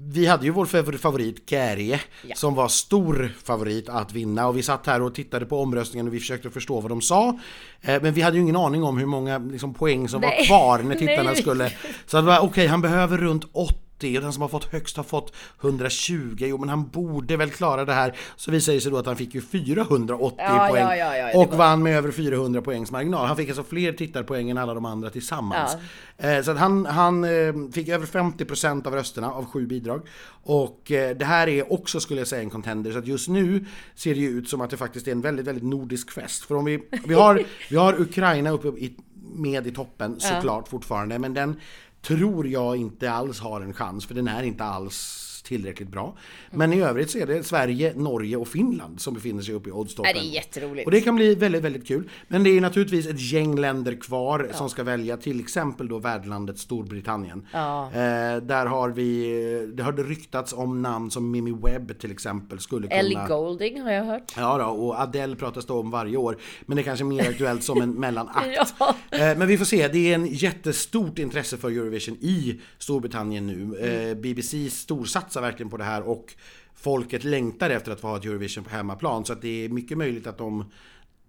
vi 0.00 0.26
hade 0.26 0.44
ju 0.44 0.50
vår 0.50 0.66
favor- 0.66 0.92
favorit 0.98 1.50
Kärje 1.50 2.00
Ja. 2.26 2.34
som 2.36 2.54
var 2.54 2.68
stor 2.68 3.34
favorit 3.44 3.88
att 3.88 4.12
vinna 4.12 4.48
och 4.48 4.56
vi 4.56 4.62
satt 4.62 4.86
här 4.86 5.02
och 5.02 5.14
tittade 5.14 5.46
på 5.46 5.62
omröstningen 5.62 6.06
och 6.08 6.14
vi 6.14 6.20
försökte 6.20 6.50
förstå 6.50 6.80
vad 6.80 6.90
de 6.90 7.00
sa. 7.00 7.38
Eh, 7.80 8.02
men 8.02 8.14
vi 8.14 8.22
hade 8.22 8.36
ju 8.36 8.42
ingen 8.42 8.56
aning 8.56 8.82
om 8.84 8.98
hur 8.98 9.06
många 9.06 9.38
liksom, 9.38 9.74
poäng 9.74 10.08
som 10.08 10.20
var 10.20 10.28
Nej. 10.28 10.46
kvar 10.46 10.78
när 10.78 10.94
tittarna 11.06 11.34
skulle... 11.34 11.72
Så 12.06 12.16
det 12.16 12.22
var 12.26 12.40
okej, 12.40 12.66
han 12.66 12.80
behöver 12.80 13.18
runt 13.18 13.44
80 13.52 13.74
och 14.02 14.22
den 14.22 14.32
som 14.32 14.42
har 14.42 14.48
fått 14.48 14.64
högst 14.64 14.96
har 14.96 15.04
fått 15.04 15.32
120. 15.60 16.36
Jo 16.38 16.58
men 16.58 16.68
han 16.68 16.88
borde 16.88 17.36
väl 17.36 17.50
klara 17.50 17.84
det 17.84 17.92
här. 17.92 18.16
Så 18.36 18.50
visade 18.50 18.76
det 18.76 18.80
sig 18.80 18.90
då 18.92 18.98
att 18.98 19.06
han 19.06 19.16
fick 19.16 19.34
ju 19.34 19.40
480 19.40 20.36
Ja, 20.38 20.66
poäng 20.70 20.98
ja, 20.98 21.16
ja, 21.16 21.38
och 21.40 21.50
var- 21.50 21.56
vann 21.58 21.82
med 21.82 21.96
över 21.96 22.10
400 22.10 22.62
poängs 22.62 22.90
marginal. 22.90 23.26
Han 23.26 23.36
fick 23.36 23.48
alltså 23.48 23.64
fler 23.64 23.92
tittarpoäng 23.92 24.50
än 24.50 24.58
alla 24.58 24.74
de 24.74 24.84
andra 24.84 25.10
tillsammans. 25.10 25.76
Eh, 26.16 26.42
Så 26.42 26.50
att 26.50 26.58
han, 26.58 26.86
han 26.86 27.24
eh, 27.24 27.54
fick 27.72 27.88
över 27.88 28.06
50% 28.06 28.86
av 28.86 28.94
rösterna 28.94 29.32
av 29.32 29.44
sju 29.46 29.66
bidrag. 29.66 30.02
Och 30.42 30.92
eh, 30.92 31.16
det 31.16 31.24
här 31.24 31.48
är 31.48 31.72
också 31.72 32.00
skulle 32.00 32.20
jag 32.20 32.28
säga 32.28 32.42
en 32.42 32.50
contender. 32.50 32.92
Så 32.92 32.98
att 32.98 33.06
just 33.06 33.28
nu 33.28 33.64
ser 33.94 34.14
det 34.14 34.20
ju 34.20 34.28
ut 34.28 34.48
som 34.48 34.60
att 34.60 34.70
det 34.70 34.76
faktiskt 34.76 35.08
är 35.08 35.12
en 35.12 35.20
väldigt, 35.20 35.46
väldigt 35.46 35.64
nordisk 35.64 36.10
fest. 36.10 36.44
För 36.44 36.54
om 36.54 36.64
vi, 36.64 36.88
vi, 37.06 37.14
har, 37.14 37.42
vi 37.70 37.76
har 37.76 38.00
Ukraina 38.00 38.50
uppe 38.50 38.68
i, 38.68 38.96
med 39.34 39.66
i 39.66 39.72
toppen 39.72 40.20
såklart 40.20 40.68
fortfarande. 40.68 41.18
Men 41.18 41.34
den 41.34 41.60
tror 42.02 42.46
jag 42.48 42.76
inte 42.76 43.10
alls 43.10 43.40
har 43.40 43.60
en 43.60 43.74
chans. 43.74 44.06
För 44.06 44.14
den 44.14 44.28
är 44.28 44.42
inte 44.42 44.64
alls 44.64 45.27
tillräckligt 45.48 45.88
bra. 45.88 46.16
Men 46.50 46.72
i 46.72 46.80
övrigt 46.82 47.10
så 47.10 47.18
är 47.18 47.26
det 47.26 47.44
Sverige, 47.44 47.92
Norge 47.96 48.36
och 48.36 48.48
Finland 48.48 49.00
som 49.00 49.14
befinner 49.14 49.42
sig 49.42 49.54
uppe 49.54 49.68
i 49.68 49.72
oddstoppen. 49.72 50.12
Det 50.14 50.20
är 50.20 50.34
jätteroligt. 50.34 50.86
Och 50.86 50.92
det 50.92 51.00
kan 51.00 51.16
bli 51.16 51.34
väldigt, 51.34 51.62
väldigt 51.62 51.86
kul. 51.86 52.10
Men 52.28 52.44
det 52.44 52.50
är 52.50 52.60
naturligtvis 52.60 53.06
ett 53.06 53.20
gäng 53.32 53.56
länder 53.58 53.94
kvar 53.94 54.50
som 54.54 54.70
ska 54.70 54.82
välja, 54.82 55.16
till 55.16 55.40
exempel 55.40 55.88
då 55.88 55.98
värdlandet 55.98 56.58
Storbritannien. 56.58 57.46
Ja. 57.52 57.86
Eh, 57.92 58.36
där 58.42 58.66
har 58.66 58.88
vi, 58.88 59.72
det 59.74 59.82
har 59.82 59.92
det 59.92 60.02
ryktats 60.02 60.52
om 60.52 60.82
namn 60.82 61.10
som 61.10 61.30
Mimi 61.30 61.52
Webb 61.62 61.98
till 61.98 62.10
exempel 62.12 62.58
skulle 62.58 62.88
kunna... 62.88 63.00
Ellie 63.00 63.26
Golding 63.28 63.80
har 63.80 63.92
jag 63.92 64.04
hört. 64.04 64.32
Ja 64.36 64.58
då, 64.58 64.64
och 64.64 65.00
Adele 65.00 65.36
pratas 65.36 65.66
det 65.66 65.72
om 65.72 65.90
varje 65.90 66.16
år. 66.16 66.36
Men 66.66 66.76
det 66.76 66.82
är 66.82 66.84
kanske 66.84 67.04
mer 67.04 67.28
aktuellt 67.28 67.64
som 67.64 67.82
en 67.82 67.90
mellanakt. 68.00 68.74
Ja. 68.78 68.94
Eh, 69.10 69.38
Men 69.38 69.46
vi 69.46 69.58
får 69.58 69.64
se, 69.64 69.88
det 69.88 70.10
är 70.10 70.14
en 70.14 70.26
jättestort 70.26 71.18
intresse 71.18 71.56
för 71.56 71.68
Eurovision 71.70 72.16
i 72.20 72.60
Storbritannien 72.78 73.46
nu. 73.46 73.78
Eh, 73.78 74.14
BBC 74.16 74.70
storsatsar 74.70 75.37
verkligen 75.40 75.70
på 75.70 75.76
det 75.76 75.84
här 75.84 76.02
och 76.02 76.34
folket 76.74 77.24
längtar 77.24 77.70
efter 77.70 77.92
att 77.92 78.00
få 78.00 78.06
ha 78.06 78.16
ett 78.16 78.24
Eurovision 78.24 78.64
på 78.64 78.70
hemmaplan. 78.70 79.24
Så 79.24 79.32
att 79.32 79.42
det 79.42 79.64
är 79.64 79.68
mycket 79.68 79.98
möjligt 79.98 80.26
att 80.26 80.38
de 80.38 80.64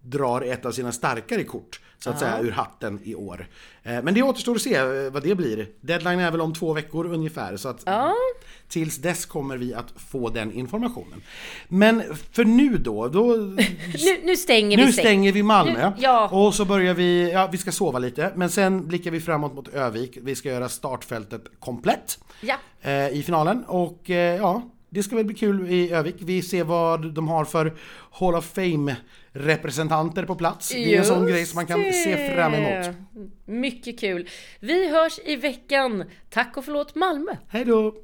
drar 0.01 0.41
ett 0.41 0.65
av 0.65 0.71
sina 0.71 0.91
starkare 0.91 1.43
kort, 1.43 1.79
så 1.99 2.09
att 2.09 2.19
säga, 2.19 2.39
ur 2.41 2.51
hatten 2.51 2.99
i 3.03 3.15
år. 3.15 3.47
Eh, 3.83 4.03
Men 4.03 4.13
det 4.13 4.21
återstår 4.21 4.55
att 4.55 4.61
se 4.61 4.75
eh, 4.75 4.85
vad 5.11 5.23
det 5.23 5.35
blir. 5.35 5.67
Deadline 5.81 6.19
är 6.19 6.31
väl 6.31 6.41
om 6.41 6.53
två 6.53 6.73
veckor 6.73 7.13
ungefär, 7.13 7.57
så 7.57 7.69
att 7.69 7.83
Ja. 7.85 8.13
tills 8.67 8.97
dess 8.97 9.25
kommer 9.25 9.57
vi 9.57 9.73
att 9.73 9.93
få 9.95 10.29
den 10.29 10.51
informationen. 10.51 11.21
Men 11.67 12.03
för 12.31 12.45
nu 12.45 12.77
då, 12.77 13.07
då 13.07 13.23
Nu, 13.35 14.17
nu 14.23 14.35
stänger 14.35 14.77
vi 14.77 14.85
nu 14.85 14.91
säng. 14.91 15.03
stänger 15.03 15.31
vi 15.31 15.43
Malmö 15.43 15.89
Nu- 15.89 15.95
ja. 15.99 16.27
och 16.31 16.53
så 16.55 16.65
börjar 16.65 16.93
vi, 16.93 17.31
ja 17.31 17.49
vi 17.51 17.57
ska 17.57 17.71
sova 17.71 17.99
lite, 17.99 18.31
men 18.35 18.49
sen 18.49 18.87
blickar 18.87 19.11
vi 19.11 19.19
framåt 19.21 19.53
mot 19.55 19.67
Övik. 19.67 20.17
Vi 20.21 20.35
ska 20.35 20.49
göra 20.49 20.69
startfältet 20.69 21.43
komplett 21.59 22.19
Ja. 22.41 22.55
eh, 22.81 23.09
i 23.09 23.23
finalen 23.25 23.63
och 23.67 24.09
ja, 24.39 24.61
det 24.89 25.03
ska 25.03 25.15
väl 25.15 25.25
bli 25.25 25.35
kul 25.35 25.69
i 25.71 25.91
Övik. 25.91 26.15
Vi 26.19 26.41
ser 26.41 26.63
vad 26.63 27.13
de 27.13 27.27
har 27.27 27.45
för 27.45 27.73
Hall 28.11 28.35
of 28.35 28.45
Fame 28.45 28.95
representanter 29.31 30.23
på 30.25 30.35
plats. 30.35 30.69
Det 30.69 30.95
är 30.95 30.99
en 30.99 31.05
sån 31.05 31.21
Just 31.21 31.31
grej 31.33 31.45
som 31.45 31.55
man 31.55 31.65
kan 31.65 31.93
se 31.93 32.33
fram 32.35 32.53
emot. 32.53 32.95
det. 33.15 33.51
Mycket 33.51 33.99
kul. 33.99 34.27
Vi 34.59 34.89
hörs 34.89 35.19
i 35.25 35.35
veckan. 35.35 36.03
Tack 36.29 36.57
och 36.57 36.65
förlåt 36.65 36.95
Malmö. 36.95 37.31
Hej 37.49 37.65
då! 37.65 37.95